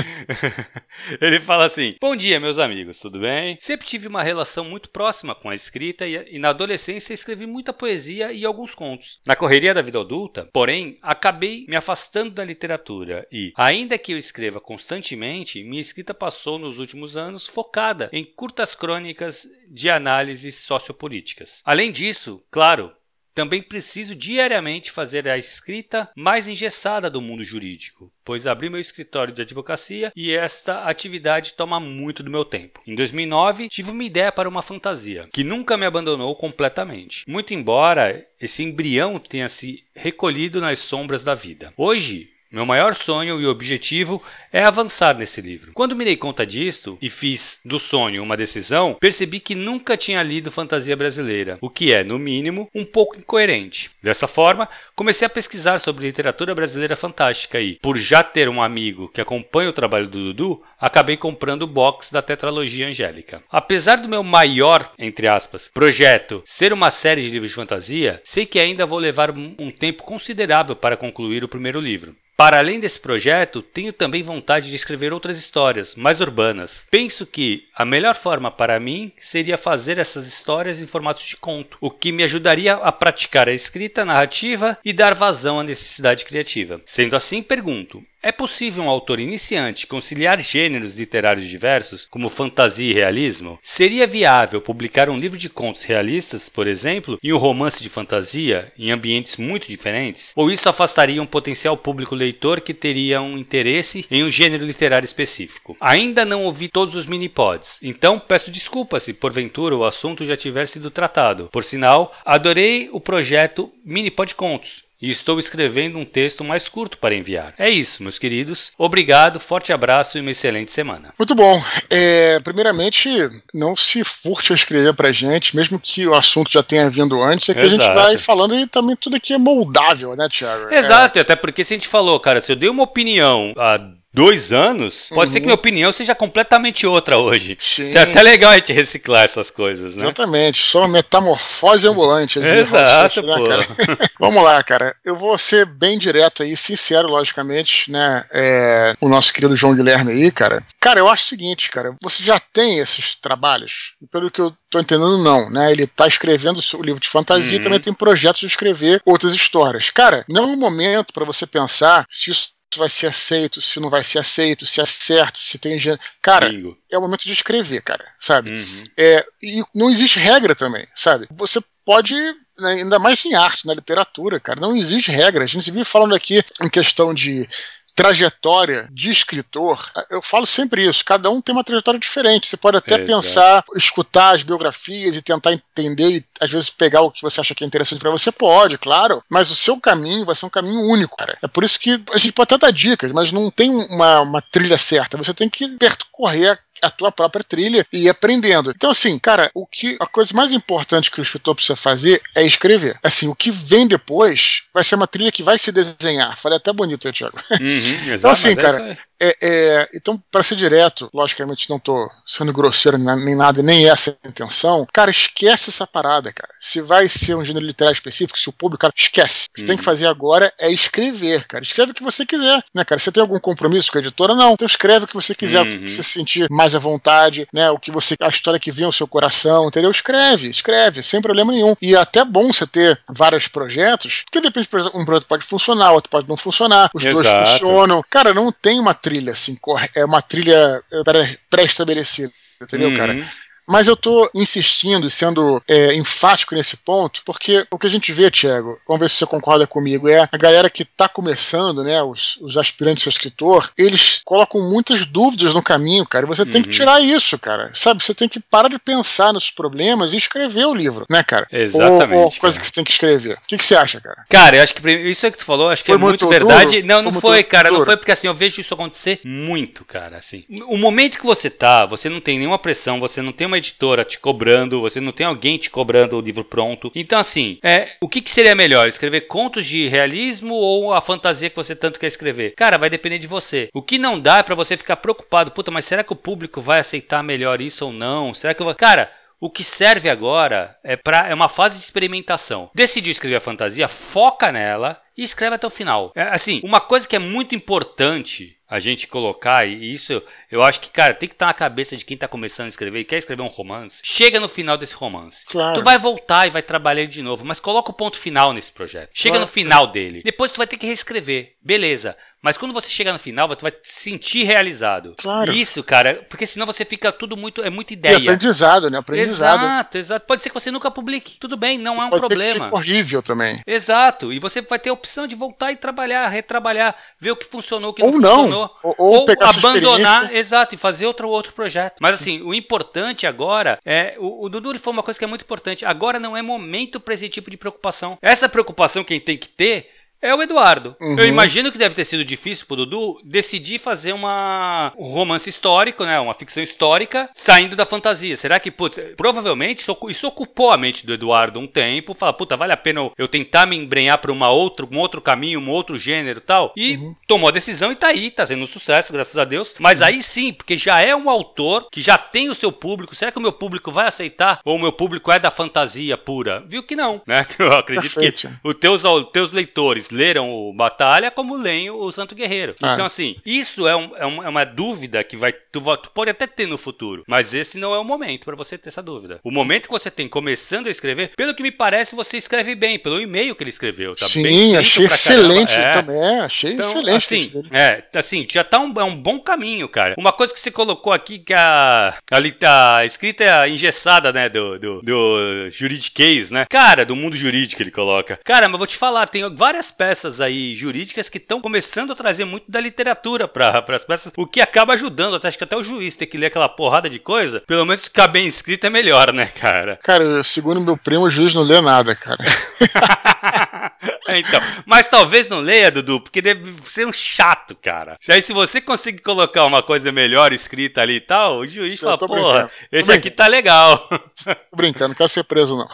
[1.19, 3.57] Ele fala assim: Bom dia, meus amigos, tudo bem?
[3.59, 7.73] Sempre tive uma relação muito próxima com a escrita e, e na adolescência escrevi muita
[7.73, 9.19] poesia e alguns contos.
[9.25, 14.19] Na correria da vida adulta, porém, acabei me afastando da literatura e, ainda que eu
[14.19, 21.61] escreva constantemente, minha escrita passou nos últimos anos focada em curtas crônicas de análises sociopolíticas.
[21.65, 22.93] Além disso, claro,
[23.35, 29.35] também preciso diariamente fazer a escrita mais engessada do mundo jurídico, pois abri meu escritório
[29.35, 32.81] de advocacia e esta atividade toma muito do meu tempo.
[32.87, 38.25] Em 2009, tive uma ideia para uma fantasia, que nunca me abandonou completamente, muito embora
[38.41, 41.75] esse embrião tenha se recolhido nas sombras da vida.
[41.77, 45.73] Hoje, meu maior sonho e objetivo é avançar nesse livro.
[45.75, 50.23] Quando me dei conta disto e fiz do sonho uma decisão, percebi que nunca tinha
[50.23, 53.91] lido fantasia brasileira, o que é, no mínimo, um pouco incoerente.
[54.01, 59.09] Dessa forma, comecei a pesquisar sobre literatura brasileira fantástica e, por já ter um amigo
[59.09, 63.43] que acompanha o trabalho do Dudu, acabei comprando o box da tetralogia Angélica.
[63.51, 68.47] Apesar do meu maior, entre aspas, projeto ser uma série de livros de fantasia, sei
[68.47, 72.15] que ainda vou levar um tempo considerável para concluir o primeiro livro.
[72.37, 76.85] Para além desse projeto, tenho também vontade de escrever outras histórias, mais urbanas.
[76.91, 81.79] Penso que a melhor forma para mim seria fazer essas histórias em formato de conto,
[81.81, 86.81] o que me ajudaria a praticar a escrita narrativa e dar vazão à necessidade criativa.
[86.85, 92.95] Sendo assim, pergunto: é possível um autor iniciante conciliar gêneros literários diversos, como fantasia e
[92.95, 93.59] realismo?
[93.63, 98.73] Seria viável publicar um livro de contos realistas, por exemplo, e um romance de fantasia,
[98.79, 100.33] em ambientes muito diferentes?
[100.35, 105.05] Ou isso afastaria um potencial público leitor que teria um interesse em um gênero literário
[105.05, 105.77] específico?
[105.79, 110.67] Ainda não ouvi todos os mini-pods, então peço desculpas se porventura o assunto já tiver
[110.67, 111.51] sido tratado.
[111.53, 117.15] Por sinal, adorei o projeto Mini-Pod Contos e estou escrevendo um texto mais curto para
[117.15, 117.53] enviar.
[117.59, 118.73] É isso, meus queridos.
[118.79, 121.13] Obrigado, forte abraço e uma excelente semana.
[121.19, 121.63] Muito bom.
[121.91, 123.11] É, primeiramente,
[123.53, 127.51] não se furte a escrever para gente, mesmo que o assunto já tenha vindo antes,
[127.51, 127.83] é que Exato.
[127.83, 130.73] a gente vai falando e também tudo aqui é moldável, né, Thiago?
[130.73, 131.23] Exato, é...
[131.23, 133.79] até porque se a gente falou, cara, se eu dei uma opinião há
[134.15, 135.33] dois anos, pode uhum.
[135.33, 137.57] ser que minha opinião seja completamente outra hoje.
[137.61, 137.93] Sim.
[137.93, 140.05] É até legal a gente reciclar essas coisas, né?
[140.05, 142.39] Exatamente, só metamorfose ambulante.
[142.65, 143.67] Exato, né, cara?
[144.21, 144.95] Vamos lá, cara.
[145.05, 148.25] Eu vou ser bem direto aí, sincero, logicamente, né?
[148.33, 150.65] É, o nosso querido João Guilherme aí, cara.
[150.81, 154.79] Cara, eu acho o seguinte, cara, você já tem esses trabalhos, pelo que eu tô
[154.79, 155.73] entendendo, não, né?
[155.73, 157.61] Ele tá escrevendo o livro de fantasia uhum.
[157.61, 159.91] e também tem projetos de escrever outras histórias.
[159.91, 163.91] Cara, não é um momento para você pensar se isso vai ser aceito, se não
[163.91, 166.01] vai ser aceito, se é certo, se tem gente.
[166.21, 166.77] Cara, Bingo.
[166.91, 168.51] é o momento de escrever, cara, sabe?
[168.51, 168.83] Uhum.
[168.97, 171.27] É, e não existe regra também, sabe?
[171.31, 172.15] Você pode
[172.59, 175.45] né, ainda mais em arte, na literatura, cara, não existe regra.
[175.45, 177.49] A gente vive falando aqui em questão de
[177.95, 182.49] trajetória de escritor, eu falo sempre isso, cada um tem uma trajetória diferente.
[182.49, 187.11] Você pode até pensar, escutar as biografias e tentar entender e às vezes pegar o
[187.11, 190.35] que você acha que é interessante para você, pode, claro, mas o seu caminho vai
[190.35, 191.39] ser um caminho único, cara.
[191.43, 194.43] É por isso que a gente pode até dar dicas, mas não tem uma, uma
[194.43, 195.17] trilha certa.
[195.17, 198.71] Você tem que percorrer a tua própria trilha e ir aprendendo.
[198.71, 202.45] Então, assim, cara, o que a coisa mais importante que o escritor precisa fazer é
[202.45, 202.99] escrever.
[203.03, 206.37] Assim, o que vem depois vai ser uma trilha que vai se desenhar.
[206.37, 207.39] Falei até bonito, Thiago.
[207.53, 212.53] Uhum, então, assim, é cara, é, é, então, para ser direto, logicamente não tô sendo
[212.53, 214.87] grosseiro nem nada, nem essa é a intenção.
[214.93, 216.53] Cara, esquece essa parada, cara.
[216.61, 219.47] Se vai ser um gênero literário específico, se o público, cara, esquece.
[219.51, 219.85] O que você tem que uhum.
[219.85, 221.63] fazer agora é escrever, cara.
[221.63, 222.99] Escreve o que você quiser, né, cara?
[222.99, 224.35] Você tem algum compromisso com a editora?
[224.35, 224.53] Não.
[224.53, 225.69] Então escreve o que você quiser, uhum.
[225.69, 225.89] o que uhum.
[225.89, 227.71] você sentir mais à vontade, né?
[227.71, 229.91] O que você, a história que vem ao seu coração, entendeu?
[229.91, 231.75] Escreve, escreve, sem problema nenhum.
[231.81, 235.45] E é até bom você ter vários projetos, porque depende, por exemplo, um projeto pode
[235.45, 237.23] funcionar, outro pode não funcionar, os Exato.
[237.23, 238.05] dois funcionam.
[238.09, 239.59] Cara, não tem uma trilha assim,
[239.95, 242.97] é uma trilha é, pré-estabelecida, entendeu, uhum.
[242.97, 243.25] cara?
[243.67, 248.13] Mas eu estou insistindo e sendo é, enfático nesse ponto, porque o que a gente
[248.13, 252.03] vê, Tiago, vamos ver se você concorda comigo, é a galera que está começando, né,
[252.03, 256.27] os, os aspirantes a escritor, eles colocam muitas dúvidas no caminho, cara.
[256.27, 256.51] Você uhum.
[256.51, 256.75] tem que uhum.
[256.75, 257.71] tirar isso, cara.
[257.75, 258.03] Sabe?
[258.03, 261.47] Você tem que parar de pensar nos problemas e escrever o livro, né, cara?
[261.51, 262.19] Exatamente.
[262.19, 263.35] Ou, ou coisa que você tem que escrever.
[263.35, 264.25] O que, que, você acha, cara?
[264.29, 266.29] Cara, eu acho que isso é que tu falou, acho foi que é muito, muito
[266.29, 266.83] verdade.
[266.83, 267.69] Não, foi não foi, cara.
[267.69, 267.81] Duro.
[267.81, 270.19] Não foi porque assim, eu vejo isso acontecer muito, cara.
[270.19, 273.54] Assim, o momento que você tá, você não tem nenhuma pressão, você não tem uma
[273.59, 276.91] editora te cobrando, você não tem alguém te cobrando o livro pronto.
[276.95, 278.87] Então, assim, é, o que, que seria melhor?
[278.87, 282.55] Escrever contos de realismo ou a fantasia que você tanto quer escrever?
[282.57, 283.69] Cara, vai depender de você.
[283.73, 286.61] O que não dá é pra você ficar preocupado, puta, mas será que o público
[286.61, 288.35] vai aceitar melhor isso ou não?
[288.35, 288.75] Será que eu vou.
[288.75, 289.11] Cara.
[289.41, 292.71] O que serve agora é para é uma fase de experimentação.
[292.75, 296.13] Decidiu escrever a fantasia, foca nela e escreve até o final.
[296.15, 300.81] É, assim, uma coisa que é muito importante a gente colocar, e isso eu acho
[300.81, 303.19] que, cara, tem que estar na cabeça de quem está começando a escrever e quer
[303.19, 304.01] escrever um romance.
[304.05, 305.45] Chega no final desse romance.
[305.47, 305.79] Claro.
[305.79, 309.11] Tu vai voltar e vai trabalhar de novo, mas coloca o ponto final nesse projeto.
[309.13, 309.47] Chega claro.
[309.47, 310.23] no final dele.
[310.25, 311.55] Depois tu vai ter que reescrever.
[311.63, 312.17] Beleza.
[312.45, 315.15] Mas quando você chegar no final, você vai se sentir realizado.
[315.17, 315.51] Claro.
[315.51, 317.63] Isso, cara, porque senão você fica tudo muito.
[317.63, 318.19] É muita ideia.
[318.19, 318.99] E aprendizado, né?
[318.99, 319.65] Aprendizado.
[319.65, 320.27] Exato, exato.
[320.27, 321.39] Pode ser que você nunca publique.
[321.41, 322.67] Tudo bem, não é um Pode problema.
[322.67, 323.63] Ser que horrível também.
[323.67, 324.31] Exato.
[324.31, 327.93] E você vai ter a opção de voltar e trabalhar, retrabalhar, ver o que funcionou,
[327.93, 328.54] o que ou não, funcionou.
[328.54, 331.97] Ou, ou, ou abandonar, exato, e fazer outro outro projeto.
[332.01, 334.15] Mas assim, o importante agora é.
[334.19, 335.85] O, o Dudu foi uma coisa que é muito importante.
[335.85, 338.19] Agora não é momento para esse tipo de preocupação.
[338.21, 339.94] Essa preocupação quem tem que ter
[340.25, 340.97] é o Eduardo.
[341.01, 341.19] Uhum.
[341.19, 346.03] Eu imagino que deve ter sido difícil pro Dudu decidir fazer uma um romance histórico,
[346.05, 346.19] né?
[346.19, 348.35] Uma ficção histórica saindo da fantasia.
[348.37, 352.15] Será que, putz, provavelmente isso ocupou a mente do Eduardo um tempo.
[352.15, 355.61] Fala, puta, vale a pena eu tentar me embrenhar para uma outra, um outro caminho,
[355.61, 356.73] um outro gênero e tal.
[356.75, 357.15] E uhum.
[357.27, 359.75] tomou a decisão e tá aí, tá sendo um sucesso, graças a Deus.
[359.79, 360.07] Mas uhum.
[360.07, 363.15] aí sim, porque já é um autor que já tem o seu público.
[363.15, 364.61] Será que o meu público vai aceitar?
[364.65, 366.65] Ou o meu público é da fantasia pura?
[366.67, 367.45] Viu que não, né?
[367.59, 368.49] Eu acredito Perfeito.
[368.49, 372.75] que os teus, os teus leitores leram o Batalha como leem o Santo Guerreiro.
[372.83, 372.95] Ah.
[372.95, 376.31] Então, assim, isso é, um, é, uma, é, uma, dúvida que vai tu, tu, pode
[376.31, 379.41] até ter no futuro, mas esse não é o momento para você ter essa dúvida.
[379.43, 382.99] O momento que você tem começando a escrever, pelo que me parece, você escreve bem,
[382.99, 384.15] pelo e-mail que ele escreveu.
[384.15, 385.91] Tá Sim, achei excelente é.
[385.91, 387.17] também, achei então, excelente.
[387.17, 390.15] Assim, é, assim, já tá um, é um bom caminho, cara.
[390.17, 394.79] Uma coisa que você colocou aqui, que a, a, a escrita é engessada, né, do,
[394.79, 396.67] do, do juridiquês, né?
[396.71, 398.39] Cara, do mundo jurídico ele coloca.
[398.45, 400.04] Cara, mas vou te falar, tem várias peças
[400.41, 404.61] aí jurídicas que estão começando a trazer muito da literatura para as peças, o que
[404.61, 405.37] acaba ajudando.
[405.37, 408.05] Até, acho que até o juiz ter que ler aquela porrada de coisa, pelo menos
[408.05, 409.99] ficar bem escrito é melhor, né, cara?
[410.03, 412.45] Cara, segundo meu primo, o juiz não lê nada, cara.
[414.27, 418.17] É, então, mas talvez não leia, Dudu, porque deve ser um chato, cara.
[418.21, 422.01] Se aí se você conseguir colocar uma coisa melhor escrita ali e tal, o juiz
[422.01, 424.09] fala, porra, esse aqui tá legal.
[424.45, 425.89] Tô brincando, não quero ser preso, não.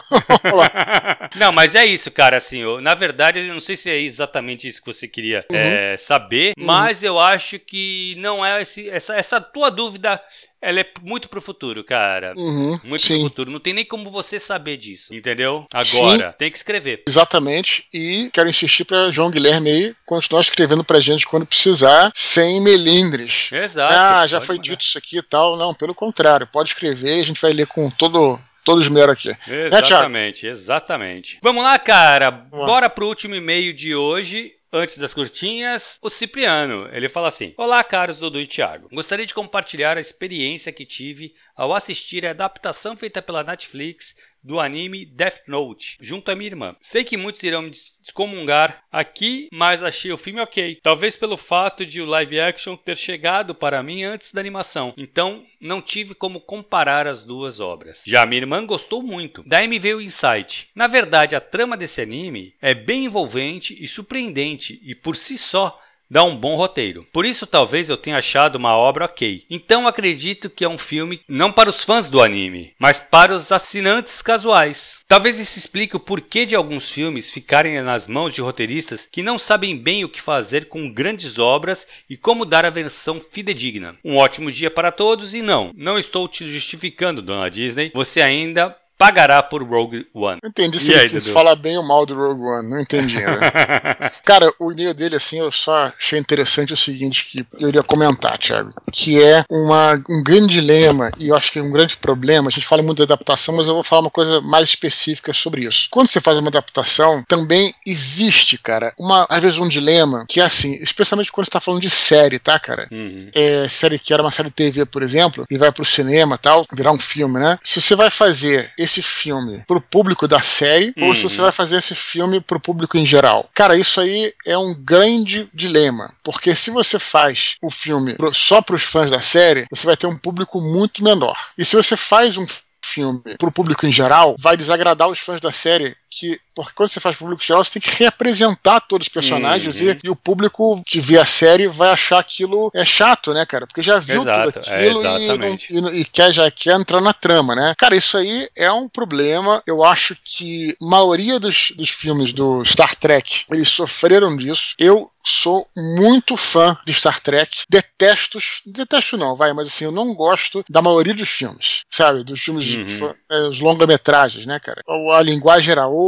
[1.35, 4.67] não, mas é isso, cara, assim, eu, na verdade, eu não sei se é exatamente
[4.67, 5.57] isso que você queria uhum.
[5.57, 6.65] é, saber, uhum.
[6.65, 10.21] mas eu acho que não é esse, essa, essa tua dúvida
[10.61, 12.33] ela é muito pro futuro, cara.
[12.37, 13.21] Uhum, muito sim.
[13.21, 13.51] pro futuro.
[13.51, 15.65] Não tem nem como você saber disso, entendeu?
[15.73, 15.85] Agora,
[16.29, 17.03] sim, tem que escrever.
[17.07, 17.85] Exatamente.
[17.91, 23.49] E quero insistir para João Guilherme aí continuar escrevendo pra gente quando precisar, sem melindres.
[23.51, 23.93] Exato.
[23.93, 24.69] Ah, já foi mandar.
[24.69, 25.57] dito isso aqui e tal.
[25.57, 26.45] Não, pelo contrário.
[26.45, 29.35] Pode escrever a gente vai ler com todo todos meros aqui.
[29.49, 31.39] Exatamente, né, exatamente.
[31.41, 32.29] Vamos lá, cara.
[32.29, 34.53] Vamos Bora pro último e-mail de hoje.
[34.73, 36.87] Antes das curtinhas, o Cipriano.
[36.93, 38.87] Ele fala assim: Olá, caros Dudu e Thiago.
[38.89, 44.59] Gostaria de compartilhar a experiência que tive ao assistir a adaptação feita pela Netflix do
[44.59, 46.75] anime Death Note, junto à minha irmã.
[46.81, 50.79] Sei que muitos irão me descomungar aqui, mas achei o filme ok.
[50.81, 55.43] Talvez pelo fato de o live action ter chegado para mim antes da animação, então
[55.59, 58.03] não tive como comparar as duas obras.
[58.05, 59.43] Já minha irmã gostou muito.
[59.45, 60.69] Daí me veio o insight.
[60.75, 65.79] Na verdade, a trama desse anime é bem envolvente e surpreendente e por si só
[66.11, 67.05] dá um bom roteiro.
[67.13, 69.45] Por isso, talvez eu tenha achado uma obra ok.
[69.49, 73.49] Então, acredito que é um filme não para os fãs do anime, mas para os
[73.49, 74.99] assinantes casuais.
[75.07, 79.39] Talvez isso explique o porquê de alguns filmes ficarem nas mãos de roteiristas que não
[79.39, 83.95] sabem bem o que fazer com grandes obras e como dar a versão fidedigna.
[84.03, 87.91] Um ótimo dia para todos e não, não estou te justificando, dona Disney.
[87.93, 90.39] Você ainda pagará por Rogue One.
[90.45, 91.33] Entendi se e ele aí, quis Dudu?
[91.33, 93.15] falar bem ou mal do Rogue One, não entendi.
[93.15, 93.25] Né?
[94.23, 98.37] Cara, o e-mail dele, assim, eu só achei interessante o seguinte que eu iria comentar,
[98.37, 102.49] Thiago, que é uma, um grande dilema, e eu acho que é um grande problema,
[102.49, 105.65] a gente fala muito de adaptação, mas eu vou falar uma coisa mais específica sobre
[105.65, 105.87] isso.
[105.89, 110.43] Quando você faz uma adaptação, também existe, cara, uma, às vezes um dilema, que é
[110.43, 112.87] assim, especialmente quando você tá falando de série, tá, cara?
[112.91, 113.31] Uhum.
[113.33, 116.67] É, série que era uma série de TV, por exemplo, e vai pro cinema tal,
[116.71, 117.57] virar um filme, né?
[117.63, 121.07] Se você vai fazer esse esse filme pro público da série uhum.
[121.07, 121.43] ou se você uhum.
[121.43, 123.47] vai fazer esse filme pro público em geral.
[123.55, 128.75] Cara, isso aí é um grande dilema, porque se você faz o filme só para
[128.75, 131.37] os fãs da série, você vai ter um público muito menor.
[131.57, 132.45] E se você faz um
[132.83, 136.99] filme pro público em geral, vai desagradar os fãs da série que porque quando você
[136.99, 139.87] faz público geral, você tem que representar todos os personagens uhum.
[139.87, 143.65] e, e, o público que vê a série vai achar aquilo é chato, né, cara?
[143.65, 147.01] Porque já viu Exato, tudo é, aquilo é, e, e, e, quer, já quer entrar
[147.01, 147.73] na trama, né?
[147.77, 149.63] Cara, isso aí é um problema.
[149.65, 154.75] Eu acho que a maioria dos, dos filmes do Star Trek, eles sofreram disso.
[154.77, 157.63] Eu sou muito fã de Star Trek.
[157.69, 162.23] Detesto, detesto não, vai, mas assim, eu não gosto da maioria dos filmes, sabe?
[162.23, 163.13] Dos filmes, uhum.
[163.29, 164.81] é, os longa-metragens, né, cara?
[165.15, 166.00] A linguagem era outra,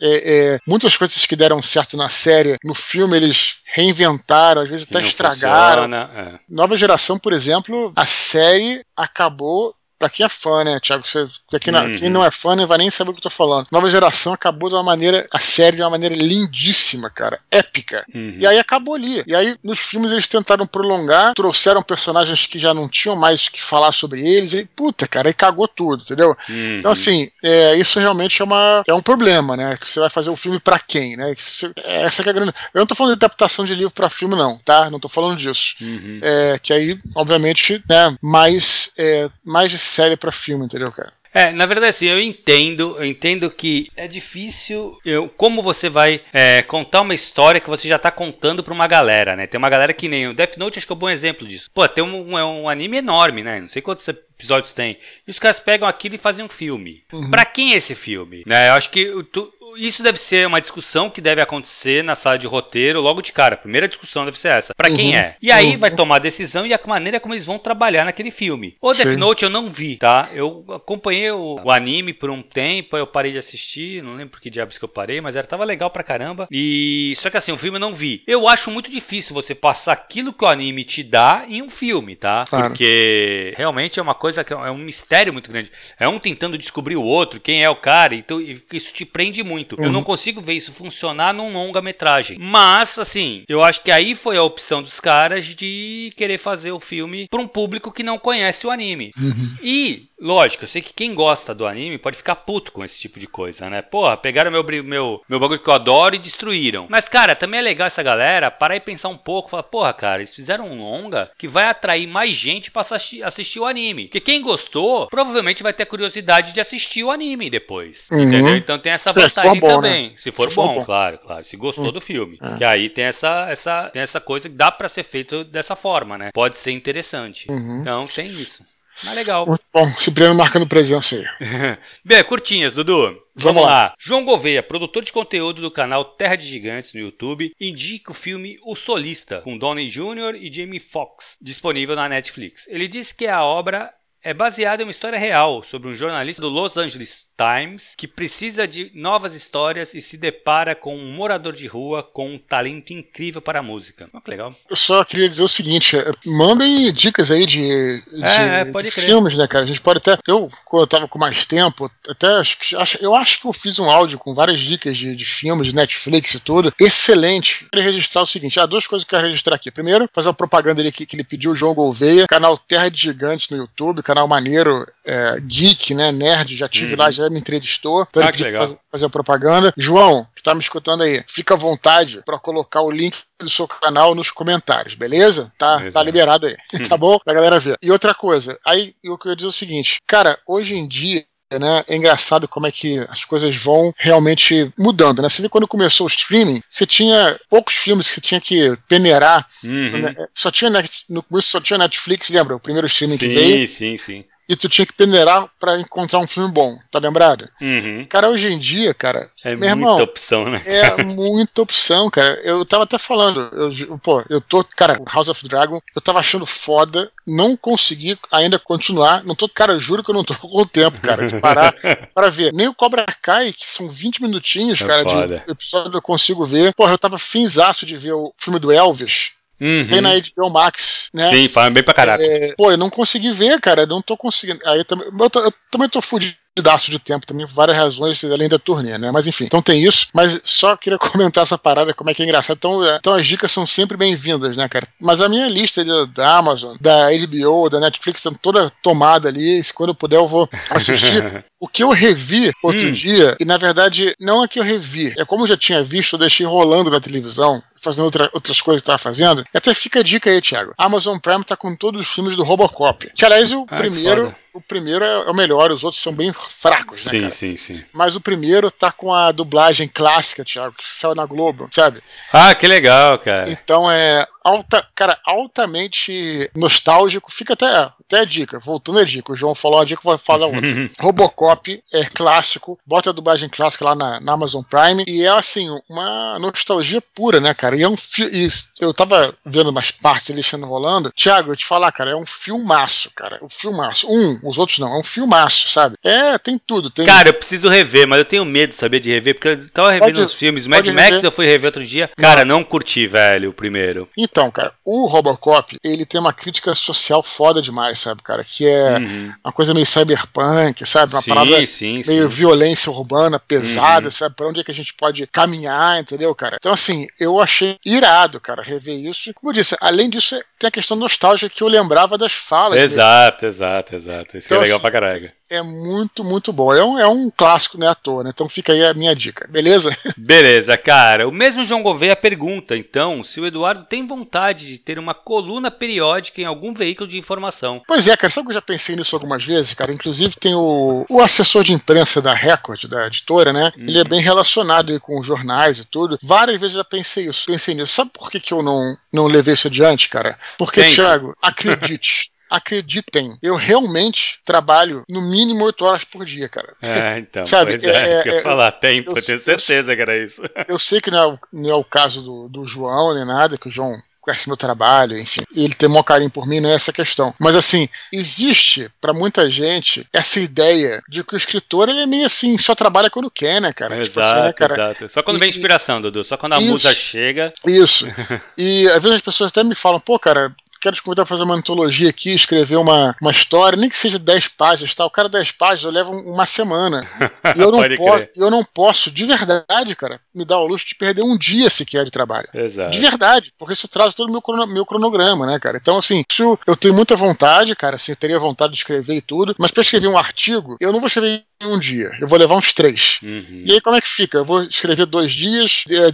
[0.00, 4.86] é, é, muitas coisas que deram certo na série, no filme eles reinventaram, às vezes
[4.88, 5.84] até estragaram.
[5.84, 6.38] Funciona, é.
[6.48, 11.06] Nova geração, por exemplo, a série acabou Pra quem é fã, né, Thiago?
[11.06, 11.28] Você,
[11.60, 11.94] quem, não, uhum.
[11.94, 13.68] quem não é fã não vai nem saber o que eu tô falando.
[13.70, 17.38] Nova geração acabou de uma maneira, a série de uma maneira lindíssima, cara.
[17.48, 18.04] Épica.
[18.12, 18.36] Uhum.
[18.40, 19.22] E aí acabou ali.
[19.28, 23.62] E aí, nos filmes, eles tentaram prolongar, trouxeram personagens que já não tinham mais que
[23.62, 24.54] falar sobre eles.
[24.54, 26.36] E, puta, cara, aí cagou tudo, entendeu?
[26.48, 26.78] Uhum.
[26.80, 29.76] Então, assim, é, isso realmente é, uma, é um problema, né?
[29.76, 31.32] Que você vai fazer o um filme pra quem, né?
[31.38, 32.52] Você, é, essa que é a grande.
[32.74, 34.90] Eu não tô falando de adaptação de livro pra filme, não, tá?
[34.90, 35.76] Não tô falando disso.
[35.80, 36.18] Uhum.
[36.20, 41.12] É, que aí, obviamente, né, mais, é, mais de série para filme, entendeu, cara?
[41.34, 46.20] É, na verdade, assim, eu entendo, eu entendo que é difícil eu, como você vai
[46.30, 49.46] é, contar uma história que você já tá contando pra uma galera, né?
[49.46, 51.70] Tem uma galera que nem o Death Note, acho que é um bom exemplo disso.
[51.72, 53.60] Pô, tem um, é um anime enorme, né?
[53.60, 54.98] Não sei quantos episódios tem.
[55.26, 57.02] E os caras pegam aquilo e fazem um filme.
[57.10, 57.30] Uhum.
[57.30, 58.42] Pra quem é esse filme?
[58.46, 58.68] Né?
[58.68, 62.46] Eu acho que tu, isso deve ser uma discussão que deve acontecer na sala de
[62.46, 63.54] roteiro logo de cara.
[63.54, 64.74] A primeira discussão deve ser essa.
[64.74, 65.16] Para quem uhum.
[65.16, 65.36] é?
[65.40, 65.78] E aí uhum.
[65.78, 68.76] vai tomar a decisão e a maneira como eles vão trabalhar naquele filme.
[68.80, 69.16] O Death Sim.
[69.16, 70.28] Note eu não vi, tá?
[70.32, 74.40] Eu acompanhei o, o, anime por um tempo, eu parei de assistir, não lembro por
[74.40, 76.46] que diabos que eu parei, mas era tava legal pra caramba.
[76.50, 78.22] E só que assim, o filme eu não vi.
[78.26, 82.16] Eu acho muito difícil você passar aquilo que o anime te dá em um filme,
[82.16, 82.44] tá?
[82.48, 82.66] Claro.
[82.68, 85.70] Porque realmente é uma coisa que é um mistério muito grande.
[85.98, 89.61] É um tentando descobrir o outro, quem é o cara, então isso te prende muito
[89.62, 89.78] muito.
[89.78, 89.86] Uhum.
[89.86, 92.38] Eu não consigo ver isso funcionar num longa-metragem.
[92.38, 96.80] Mas, assim, eu acho que aí foi a opção dos caras de querer fazer o
[96.80, 99.10] filme para um público que não conhece o anime.
[99.16, 99.54] Uhum.
[99.62, 103.18] E Lógico, eu sei que quem gosta do anime pode ficar puto com esse tipo
[103.18, 103.82] de coisa, né?
[103.82, 106.86] Porra, pegaram meu, meu, meu bagulho que eu adoro e destruíram.
[106.88, 109.50] Mas, cara, também é legal essa galera parar e pensar um pouco.
[109.50, 113.58] Falar, porra, cara, eles fizeram um longa que vai atrair mais gente pra assistir, assistir
[113.58, 114.04] o anime.
[114.04, 118.08] Porque quem gostou, provavelmente vai ter curiosidade de assistir o anime depois.
[118.12, 118.20] Uhum.
[118.20, 118.56] Entendeu?
[118.56, 120.10] Então tem essa vantagem bom, também.
[120.10, 120.14] Né?
[120.18, 121.42] Se, for, se bom, for bom, claro, claro.
[121.42, 121.92] Se gostou uhum.
[121.92, 122.38] do filme.
[122.40, 122.58] Uhum.
[122.58, 126.16] Que aí tem essa, essa, tem essa coisa que dá para ser feito dessa forma,
[126.16, 126.30] né?
[126.32, 127.50] Pode ser interessante.
[127.50, 127.80] Uhum.
[127.80, 128.70] Então tem isso.
[129.04, 129.46] Mas legal.
[129.46, 131.78] Muito bom, Cipriano marcando presença aí.
[132.04, 133.00] Bem, curtinhas, Dudu.
[133.02, 133.68] Vamos, Vamos lá.
[133.70, 133.94] lá.
[133.98, 138.58] João Gouveia, produtor de conteúdo do canal Terra de Gigantes no YouTube, indica o filme
[138.64, 140.36] O Solista, com Donnie Jr.
[140.38, 142.66] e Jamie Foxx, disponível na Netflix.
[142.68, 143.92] Ele diz que a obra
[144.22, 148.68] é baseada em uma história real sobre um jornalista do Los Angeles Times que precisa
[148.68, 153.42] de novas histórias e se depara com um morador de rua com um talento incrível
[153.42, 154.08] para a música.
[154.12, 154.54] Oh, que legal.
[154.70, 159.36] Eu só queria dizer o seguinte: é, mandem dicas aí de, de, é, de filmes,
[159.36, 159.64] né, cara?
[159.64, 160.16] A gente pode até.
[160.26, 162.58] Eu, quando eu tava com mais tempo, até acho,
[163.00, 166.34] eu acho que eu fiz um áudio com várias dicas de, de filmes, de Netflix
[166.34, 166.72] e tudo.
[166.78, 167.64] Excelente.
[167.64, 169.70] Eu queria registrar o seguinte: há duas coisas que eu quero registrar aqui.
[169.70, 173.00] Primeiro, fazer uma propaganda ali que, que ele pediu o João Gouveia, canal Terra de
[173.00, 176.12] Gigantes no YouTube, canal maneiro, é, geek, né?
[176.12, 177.00] Nerd, já tive uhum.
[177.00, 178.06] lá, já me entrevistou.
[178.10, 178.62] Então ah, que legal.
[178.62, 179.72] Fazer, fazer propaganda.
[179.76, 183.66] João, que tá me escutando aí, fica à vontade para colocar o link do seu
[183.66, 185.50] canal nos comentários, beleza?
[185.58, 186.56] Tá, tá liberado aí,
[186.88, 187.18] tá bom?
[187.18, 187.76] Pra galera ver.
[187.82, 191.24] E outra coisa, aí eu queria dizer o seguinte, cara, hoje em dia
[191.58, 191.84] né?
[191.88, 195.28] É engraçado como é que as coisas vão realmente mudando, né?
[195.28, 199.46] Você vê quando começou o streaming, você tinha poucos filmes que você tinha que peneirar.
[199.62, 199.98] Uhum.
[199.98, 200.14] Né?
[200.34, 200.70] Só tinha
[201.08, 202.56] no começo só tinha Netflix, lembra?
[202.56, 203.68] O primeiro streaming sim, que veio.
[203.68, 207.48] Sim, sim, sim e tu tinha que peneirar para encontrar um filme bom, tá lembrado?
[207.58, 208.04] Uhum.
[208.06, 209.30] Cara, hoje em dia, cara.
[209.42, 210.62] É muita irmão, opção, né?
[210.66, 212.38] É muita opção, cara.
[212.44, 216.44] Eu tava até falando, eu, pô, eu tô, cara, House of Dragon, eu tava achando
[216.44, 219.24] foda, não consegui ainda continuar.
[219.24, 221.74] Não tô, cara, juro que eu não tô com o tempo, cara, de parar
[222.14, 222.52] para ver.
[222.52, 225.42] Nem o Cobra Kai, que são 20 minutinhos, é cara, foda.
[225.46, 226.74] de episódio eu consigo ver.
[226.74, 229.32] Porra, eu tava finzaço de ver o filme do Elvis.
[229.62, 229.86] Uhum.
[229.88, 231.30] Tem na HBO Max, né?
[231.30, 232.20] Sim, fala bem pra caraca.
[232.20, 233.82] É, pô, eu não consegui ver, cara.
[233.82, 234.58] Eu não tô conseguindo.
[234.66, 237.76] Aí eu também, eu, tô, eu também tô fudido pedaço de tempo também, por várias
[237.76, 239.10] razões, além da turnê, né?
[239.10, 240.08] Mas enfim, então tem isso.
[240.12, 242.56] Mas só queria comentar essa parada, como é que é engraçado.
[242.56, 244.86] Então, é, então as dicas são sempre bem-vindas, né, cara?
[245.00, 249.62] Mas a minha lista de, da Amazon, da HBO, da Netflix, toda tomada ali.
[249.62, 251.44] Se quando eu puder, eu vou assistir.
[251.58, 252.92] o que eu revi outro hum.
[252.92, 256.14] dia, e na verdade, não é que eu revi, é como eu já tinha visto,
[256.14, 259.44] eu deixei rolando na televisão, fazendo outra, outras coisas que eu tava fazendo.
[259.52, 260.74] E até fica a dica aí, Thiago.
[260.78, 263.10] Amazon Prime tá com todos os filmes do Robocop.
[263.14, 267.10] Que aliás, o primeiro o primeiro é, o melhor, os outros são bem fracos, né?
[267.10, 267.30] Sim, cara?
[267.30, 267.84] sim, sim.
[267.92, 272.02] Mas o primeiro tá com a dublagem clássica, Thiago, que saiu na Globo, sabe?
[272.32, 273.50] Ah, que legal, cara.
[273.50, 277.32] Então é alta, cara, altamente nostálgico.
[277.32, 279.32] Fica até, até a dica, voltando a dica.
[279.32, 280.60] O João falou uma dica, vou falar outra.
[281.00, 285.68] Robocop é clássico, bota a dublagem clássica lá na, na, Amazon Prime e é assim,
[285.88, 287.71] uma nostalgia pura, né, cara?
[287.76, 288.48] E é um filme.
[288.80, 291.12] Eu tava vendo umas partes ali rolando.
[291.12, 293.38] Thiago, eu te falar, cara, é um filmaço, cara.
[293.42, 294.06] Um filmaço.
[294.10, 294.94] Um, os outros não.
[294.94, 295.96] É um filmaço, sabe?
[296.04, 296.90] É, tem tudo.
[296.90, 297.06] Tem...
[297.06, 300.12] Cara, eu preciso rever, mas eu tenho medo, saber de rever, porque eu tava revendo
[300.12, 300.66] pode, os filmes.
[300.66, 301.24] Mad Max rever.
[301.24, 302.10] eu fui rever outro dia.
[302.16, 302.52] Cara, não.
[302.56, 304.08] não curti, velho, o primeiro.
[304.16, 308.44] Então, cara, o Robocop, ele tem uma crítica social foda demais, sabe, cara?
[308.44, 309.32] Que é uhum.
[309.44, 311.14] uma coisa meio cyberpunk, sabe?
[311.14, 312.36] Uma sim, parada sim, meio sim.
[312.36, 314.10] violência urbana, pesada, uhum.
[314.10, 314.34] sabe?
[314.34, 316.56] Pra onde é que a gente pode caminhar, entendeu, cara?
[316.58, 319.32] Então, assim, eu achei irado, cara, rever isso.
[319.34, 322.78] Como eu disse, além disso, tem a questão nostálgica que eu lembrava das falas.
[322.78, 323.52] Exato, dele.
[323.52, 324.36] exato, exato.
[324.38, 325.32] Isso então, é legal assim, pra caralho.
[325.52, 326.72] É muito, muito bom.
[326.72, 328.30] É um, é um clássico, né, à toa, né?
[328.32, 329.94] Então fica aí a minha dica, beleza?
[330.16, 331.28] Beleza, cara.
[331.28, 335.70] O mesmo João Gouveia pergunta, então, se o Eduardo tem vontade de ter uma coluna
[335.70, 337.82] periódica em algum veículo de informação.
[337.86, 339.92] Pois é, cara, sabe que eu já pensei nisso algumas vezes, cara?
[339.92, 343.72] Inclusive tem o, o assessor de imprensa da Record, da editora, né?
[343.76, 346.16] Ele é bem relacionado com os jornais e tudo.
[346.22, 347.92] Várias vezes eu já pensei isso, pensei nisso.
[347.92, 350.38] Sabe por que, que eu não, não levei isso adiante, cara?
[350.56, 352.30] Porque, Thiago, acredite.
[352.52, 356.74] acreditem, eu realmente trabalho no mínimo 8 horas por dia, cara.
[356.82, 357.46] É, então.
[357.46, 357.72] Sabe?
[357.72, 360.42] Pois é, é, é, eu falar, tempo, eu, tenho certeza eu, que era isso.
[360.68, 363.68] Eu sei que não é, não é o caso do, do João nem nada, que
[363.68, 365.42] o João conhece meu trabalho, enfim.
[365.54, 367.34] Ele tem maior carinho por mim, não é essa questão.
[367.38, 372.24] Mas assim, existe para muita gente essa ideia de que o escritor ele é meio
[372.24, 373.98] assim, só trabalha quando quer, né, cara?
[373.98, 374.74] Exato, tipo assim, né, cara?
[374.74, 375.08] exato.
[375.08, 376.22] Só quando e, vem inspiração, Dudu.
[376.22, 377.52] Só quando a isso, musa chega.
[377.66, 378.06] Isso.
[378.56, 381.44] e às vezes as pessoas até me falam, pô, cara, quero te convidar a fazer
[381.44, 385.06] uma antologia aqui, escrever uma, uma história, nem que seja 10 páginas, tá?
[385.06, 387.06] O cara 10 páginas, eu levo uma semana.
[387.54, 390.94] E eu não, posso, eu não posso, de verdade, cara, me dar o luxo de
[390.94, 392.48] perder um dia sequer de trabalho.
[392.54, 392.90] Exato.
[392.90, 395.76] De verdade, porque isso traz todo o meu, crono, meu cronograma, né, cara?
[395.76, 399.20] Então, assim, isso eu tenho muita vontade, cara, assim, eu teria vontade de escrever e
[399.20, 402.56] tudo, mas para escrever um artigo, eu não vou escrever um dia, eu vou levar
[402.56, 403.18] uns três.
[403.22, 403.62] Uhum.
[403.64, 404.38] E aí, como é que fica?
[404.38, 406.08] Eu vou escrever dois dias, é,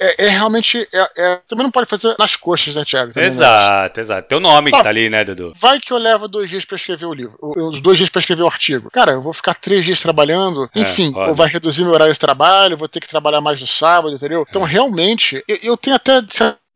[0.00, 0.86] é, é realmente.
[0.92, 3.12] É, é, também não pode fazer nas coxas, né, Thiago?
[3.12, 4.28] Também exato, exato.
[4.28, 5.52] Teu nome tá, que tá ali, né, Dudu?
[5.60, 8.42] Vai que eu levo dois dias para escrever o livro, os dois dias para escrever
[8.42, 8.90] o artigo.
[8.90, 12.20] Cara, eu vou ficar três dias trabalhando, é, enfim, ou vai reduzir meu horário de
[12.20, 14.44] trabalho, vou ter que trabalhar mais no sábado, entendeu?
[14.48, 14.70] Então, é.
[14.70, 16.20] realmente, eu, eu tenho até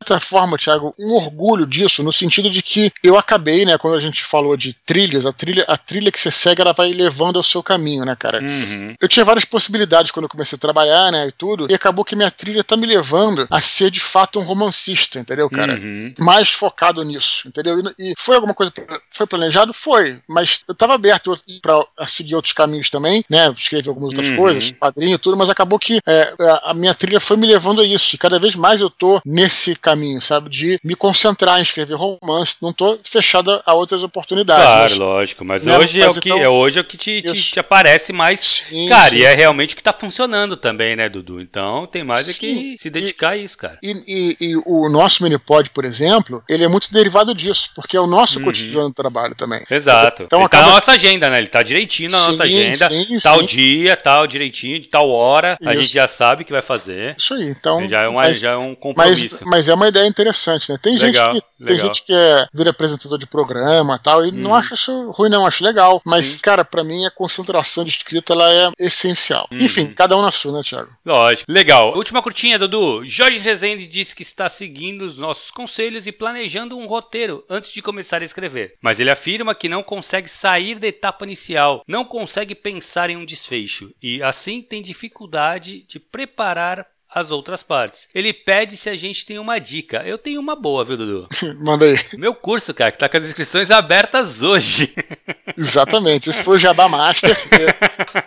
[0.03, 3.99] certa forma, Thiago, um orgulho disso, no sentido de que eu acabei, né, quando a
[3.99, 7.43] gente falou de trilhas, a trilha, a trilha que você segue, ela vai levando ao
[7.43, 8.41] seu caminho, né, cara?
[8.41, 8.95] Uhum.
[8.99, 12.15] Eu tinha várias possibilidades quando eu comecei a trabalhar, né, e tudo, e acabou que
[12.15, 15.73] minha trilha tá me levando a ser de fato um romancista, entendeu, cara?
[15.75, 16.13] Uhum.
[16.19, 17.79] Mais focado nisso, entendeu?
[17.79, 18.71] E, e, foi alguma coisa,
[19.09, 19.73] foi planejado?
[19.73, 24.37] Foi, mas eu tava aberto para seguir outros caminhos também, né, escrever algumas outras uhum.
[24.37, 26.33] coisas, padrinho e tudo, mas acabou que é,
[26.63, 29.75] a minha trilha foi me levando a isso, e cada vez mais eu tô nesse
[29.75, 30.49] caminho caminho, sabe?
[30.49, 32.55] De me concentrar em escrever romance.
[32.61, 34.63] Não tô fechada a outras oportunidades.
[34.65, 35.45] Claro, mas, lógico.
[35.45, 37.33] Mas né, hoje, é mas o que, então- é hoje é o que te, te,
[37.51, 38.63] te aparece mais.
[38.69, 39.17] Sim, cara, sim.
[39.17, 41.39] e é realmente o que tá funcionando também, né, Dudu?
[41.41, 42.75] Então tem mais é que Sim.
[42.77, 43.77] se dedicar a isso, cara.
[43.83, 48.01] E, e- e o nosso minipod, por exemplo, ele é muito derivado disso, porque é
[48.01, 48.45] o nosso Uhum.
[48.45, 49.61] cotidiano do trabalho também.
[49.69, 50.23] Exato.
[50.23, 51.37] Então Ele tá acaba- na nossa agenda, né?
[51.37, 52.87] Ele tá direitinho na Sim, nossa agenda.
[52.87, 53.45] sim, tal sim.
[53.45, 55.57] dia, tal direitinho, de tal hora.
[55.63, 55.83] A Isso.
[55.83, 57.15] gente já sabe que vai fazer.
[57.17, 57.87] Isso aí, então.
[57.87, 59.39] já, é uma, mas, já é um mas, compromisso.
[59.45, 60.77] mas é uma ideia interessante, né?
[60.81, 61.85] Tem Legal, gente que tem legal.
[61.87, 64.55] gente que é, vira apresentador de programa e tal, e não Uhum.
[64.55, 66.01] acha isso ruim, não, acho legal.
[66.05, 66.39] Mas, Sim.
[66.41, 69.47] cara, pra mim a concentração de escrita ela é essencial.
[69.51, 69.59] Uhum.
[69.59, 70.89] Enfim, cada um na sua, né, Thiago?
[71.05, 71.51] Lógico.
[71.51, 71.95] Legal.
[71.95, 73.05] Última curtinha, Dudu.
[73.05, 77.81] Jorge Rezende disse que está seguindo os nossos conselhos e planejando um roteiro antes de
[77.81, 78.75] começar a escrever.
[78.81, 83.25] Mas ele afirma que não consegue sair da etapa inicial, não consegue pensar em um
[83.25, 88.07] desfecho e, assim, tem dificuldade de preparar as outras partes.
[88.13, 90.03] Ele pede se a gente tem uma dica.
[90.05, 91.27] Eu tenho uma boa, viu, Dudu?
[91.61, 91.97] Manda aí.
[92.13, 94.93] Meu curso, cara, que tá com as inscrições abertas hoje.
[95.57, 96.29] Exatamente.
[96.29, 97.37] Esse foi o Jabá Master.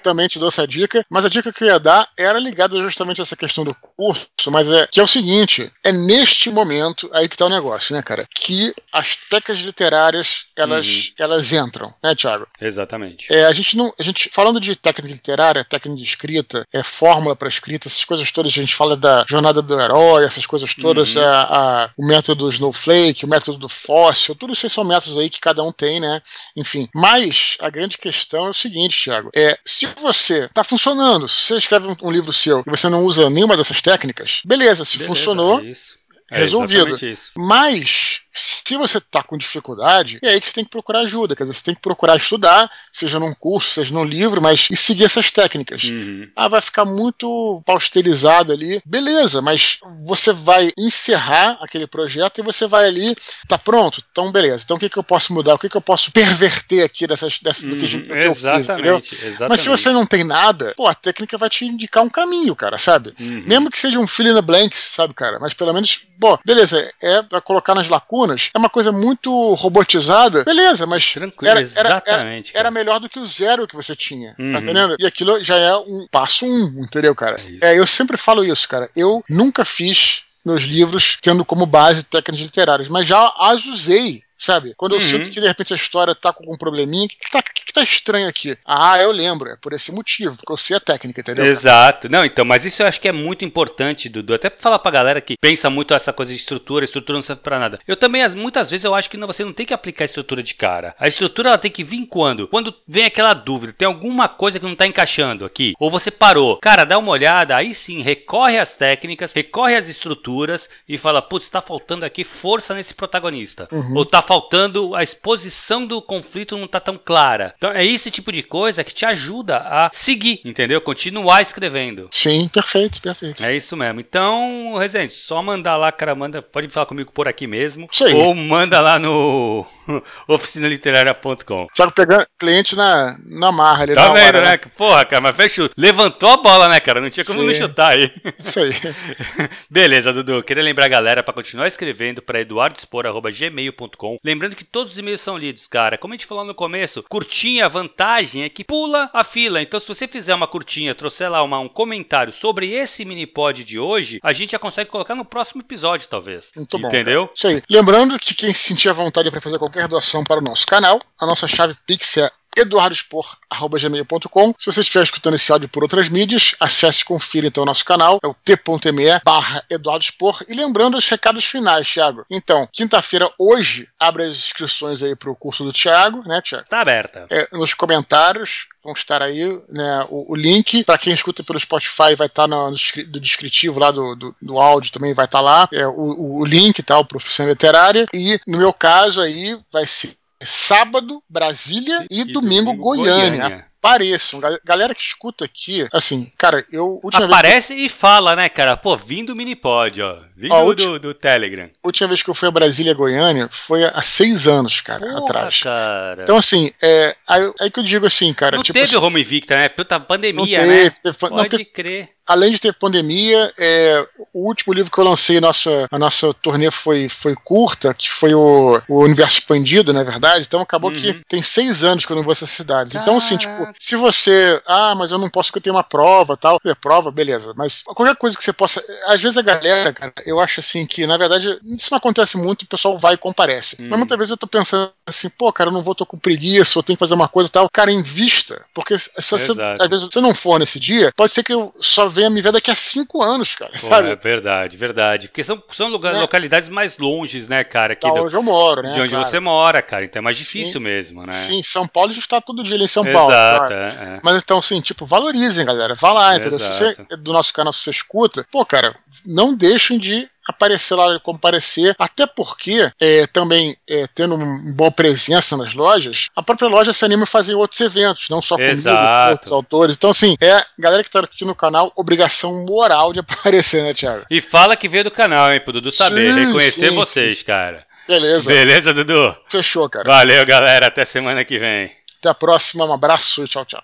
[0.03, 1.05] Também te dou essa dica.
[1.11, 4.51] Mas a dica que eu ia dar era ligada justamente a essa questão do curso,
[4.51, 8.03] mas é que é o seguinte: é neste momento aí que tá o negócio, né,
[8.03, 8.24] cara?
[8.34, 11.03] Que as técnicas literárias elas, Uhum.
[11.18, 12.47] elas entram, né, Thiago?
[12.61, 13.26] Exatamente.
[13.32, 13.93] É, a gente não.
[13.99, 18.30] A gente, falando de técnica literária, técnica de escrita, é fórmula para escrita, essas coisas
[18.30, 21.22] todas, a gente fala da jornada do herói, essas coisas todas, Uhum.
[21.22, 25.31] é, a- o método Snowflake, o método do fóssil, tudo isso aí são métodos aí
[25.31, 26.20] que cada um tem, né?
[26.57, 26.89] Enfim.
[26.95, 31.57] Mas a grande questão é o seguinte, Thiago: é se você tá funcionando, se você
[31.57, 35.14] escreve um, um livro seu e você não usa nenhuma dessas técnicas, beleza, se Beleza,
[35.14, 35.95] funcionou, é isso.
[36.31, 36.97] É resolvido.
[37.37, 41.34] mas, se você tá com dificuldade, é aí que você tem que procurar ajuda.
[41.34, 44.76] Quer dizer, você tem que procurar estudar, seja num curso, seja num livro, mas e
[44.76, 45.84] seguir essas técnicas.
[45.84, 46.28] Uhum.
[46.37, 48.80] Ah, vai ficar muito pausterizado ali.
[48.84, 53.16] Beleza, mas você vai encerrar aquele projeto e você vai ali,
[53.49, 54.03] tá pronto?
[54.11, 54.62] Então, beleza.
[54.64, 55.55] Então, o que, que eu posso mudar?
[55.55, 58.20] O que, que eu posso perverter aqui dessas, dessas do que, a gente- do Uhum,
[58.20, 58.45] que eu fiz?
[58.45, 59.49] Exatamente, exatamente.
[59.49, 62.76] Mas se você não tem nada, pô, a técnica vai te indicar um caminho, cara,
[62.78, 63.14] sabe?
[63.18, 63.45] Uhum.
[63.47, 65.39] Mesmo que seja um fill in the blanks, sabe, cara?
[65.39, 70.45] Mas pelo menos, pô, beleza, é pra colocar nas lacunas, é uma coisa muito robotizada,
[70.45, 74.35] beleza, mas Tranquilo, era, era, era, era melhor do que o zero que você tinha,
[74.39, 74.53] Uhum.
[74.53, 74.97] tá entendendo?
[74.99, 77.37] E aquilo já é um passo um, entendeu, cara?
[77.61, 77.72] É.
[77.74, 78.89] É, eu sempre falo isso, cara.
[78.97, 84.22] Eu nunca fiz meus livros tendo como base técnicas literárias, mas já as usei.
[84.37, 84.74] Sabe?
[84.76, 85.05] Quando eu Uhum.
[85.05, 87.64] sinto que de repente a história tá com algum probleminha, o que, que, tá, que,
[87.64, 88.57] que tá estranho aqui?
[88.66, 91.45] Ah, eu lembro, é por esse motivo, porque eu sei a técnica, entendeu?
[91.47, 92.09] Exato.
[92.09, 94.34] Não, então, mas isso eu acho que é muito importante, Dudu.
[94.34, 97.43] Até pra falar pra galera que pensa muito essa coisa de estrutura, estrutura não serve
[97.43, 97.78] pra nada.
[97.87, 100.07] Eu também, as- muitas vezes, eu acho que não, você não tem que aplicar a
[100.07, 100.95] estrutura de cara.
[100.99, 102.47] A estrutura ela tem que vir quando?
[102.49, 105.72] Quando vem aquela dúvida, tem alguma coisa que não tá encaixando aqui.
[105.80, 106.59] Ou você parou.
[106.59, 111.49] Cara, dá uma olhada, aí sim, recorre às técnicas, recorre às estruturas e fala, putz,
[111.49, 113.68] tá faltando aqui força nesse protagonista.
[113.95, 117.55] Ou tá faltando a exposição do conflito não tá tão clara.
[117.57, 120.81] Então é esse tipo de coisa que te ajuda a seguir, entendeu?
[120.81, 122.09] Continuar escrevendo.
[122.11, 123.45] Sim, perfeito, perfeito.
[123.45, 124.01] É isso mesmo.
[124.01, 127.89] Então, Rezende, só mandar lá, cara, manda, pode falar comigo por aqui mesmo.
[128.03, 128.14] Aí.
[128.14, 129.64] Ou manda lá no
[130.29, 131.68] oficinaliteraria.com.
[131.74, 133.95] Só pegando cliente na, na marra ali.
[133.95, 134.59] Tá vendo, hora, né?
[134.77, 135.70] Porra, cara, mas fechou.
[135.77, 137.01] Levantou a bola, né, cara?
[137.01, 137.47] Não tinha como Sim.
[137.47, 138.12] não chutar aí.
[138.39, 138.72] Isso aí.
[139.70, 140.43] Beleza, Dudu.
[140.43, 144.15] Queria lembrar a galera para continuar escrevendo para eduardospor.gmail.com.
[144.24, 145.96] Lembrando que todos os e-mails são lidos, cara.
[145.98, 149.60] Como a gente falou no começo, curtinha, a vantagem é que pula a fila.
[149.62, 153.64] Então, se você fizer uma curtinha, trouxer lá uma- um comentário sobre esse mini pod
[153.64, 156.52] de hoje, a gente já consegue colocar no próximo episódio, talvez.
[156.56, 156.88] Muito bom.
[156.88, 157.22] Entendeu?
[157.26, 157.34] cara.
[157.36, 157.62] Isso aí.
[157.70, 160.98] Lembrando que quem se sentir à vontade para fazer qualquer doação para o nosso canal,
[161.20, 164.54] a nossa chave Pix é eduardospor.gmail.com.
[164.59, 167.84] Se você estiver escutando esse áudio por outras mídias, acesse e confira então o nosso
[167.84, 170.42] canal, é o t.me barra eduardospor.
[170.48, 172.24] E lembrando os recados finais, Thiago.
[172.30, 176.66] Então, quinta-feira, hoje, abre as inscrições aí para o curso do Thiago, né, Thiago?
[176.68, 177.26] Tá aberta.
[177.30, 180.84] É, nos comentários vão estar aí né, o, o link.
[180.84, 182.76] Para quem escuta pelo Spotify, vai estar no, no
[183.09, 185.68] do descritivo lá do, do, do áudio também, vai estar lá.
[185.72, 186.98] É, o, o- o link, tá?
[186.98, 188.07] O Profissão Literária.
[188.14, 193.66] E no meu caso aí, vai ser sábado, Brasília e, domingo, Goiânia.
[193.78, 194.41] Apareçam.
[194.41, 197.01] Gal- Galera que escuta aqui, assim, cara, eu.
[197.12, 198.76] Aparece e fala, né, cara?
[198.76, 200.18] Pô, vim do Minipod, ó.
[200.37, 201.70] Vim Ó, do, ulti- do, do Telegram.
[201.84, 205.61] última vez que eu fui a Brasília Goiânia foi há seis anos, cara, Porra, atrás.
[205.62, 206.22] cara.
[206.24, 209.22] Então, assim, é, aí, que eu digo assim, cara, não tipo teve assim, o Home
[209.22, 209.68] Victor, né?
[209.68, 210.91] Puta não pandemia, teve, né?
[210.91, 212.09] teve- não Pode teve crer.
[212.27, 216.70] Além de ter pandemia, é, o último livro que eu lancei, nossa, a nossa turnê
[216.70, 220.45] foi, foi curta, que foi o, o Universo Expandido, na verdade.
[220.47, 220.97] Então acabou uhum.
[220.97, 222.93] que tem seis anos que eu não vou essas cidades.
[222.93, 223.11] Caraca.
[223.11, 224.61] Então, assim, tipo, se você.
[224.66, 226.59] Ah, mas eu não posso porque eu tenho uma prova tal.
[226.64, 227.53] É, prova, beleza.
[227.57, 228.83] Mas qualquer coisa que você possa.
[229.07, 232.62] Às vezes a galera, cara, eu acho assim que, na verdade, isso não acontece muito,
[232.62, 233.77] o pessoal vai e comparece.
[233.81, 233.89] Uhum.
[233.89, 236.79] Mas muitas vezes eu tô pensando assim, pô, cara, eu não vou, tô com preguiça,
[236.79, 237.68] ou tenho que fazer uma coisa e tal.
[237.70, 238.64] Cara, invista.
[238.74, 242.30] Porque se às vezes, você não for nesse dia, pode ser que eu só venha
[242.30, 243.72] me ver daqui a cinco anos, cara.
[243.72, 244.10] Pô, sabe?
[244.10, 245.28] É verdade, verdade.
[245.28, 246.22] Porque são, são lugares, é.
[246.22, 247.92] localidades mais longes, né, cara?
[247.92, 248.90] Aqui da do, onde eu moro, né?
[248.90, 250.04] De onde você mora, cara.
[250.04, 250.78] Então é mais difícil Sim.
[250.80, 251.32] mesmo, né?
[251.32, 253.32] Sim, São Paulo já está todo dia ali em São Exato, Paulo.
[253.32, 254.20] Exato, é, é.
[254.22, 255.94] Mas então, assim, tipo, valorizem, galera.
[255.94, 256.58] Vá lá, entendeu?
[256.58, 261.18] Se você, do nosso canal, se você escuta, pô, cara, não deixem de aparecer lá,
[261.20, 266.92] comparecer, até porque é, também é, tendo uma boa presença nas lojas, a própria loja
[266.92, 269.97] se anima a fazer outros eventos, não só comigo, com outros autores.
[269.97, 274.24] Então, assim, é galera que tá aqui no canal, obrigação moral de aparecer, né, Thiago?
[274.30, 277.44] E fala que veio do canal, hein, pro Dudu saber, sim, reconhecer sim, vocês, sim.
[277.44, 277.86] cara.
[278.07, 278.49] Beleza.
[278.49, 279.36] Beleza, Dudu?
[279.49, 280.09] Fechou, cara.
[280.09, 280.86] Valeu, galera.
[280.86, 281.90] Até semana que vem.
[282.20, 282.84] Até a próxima.
[282.84, 283.82] Um abraço e tchau, tchau.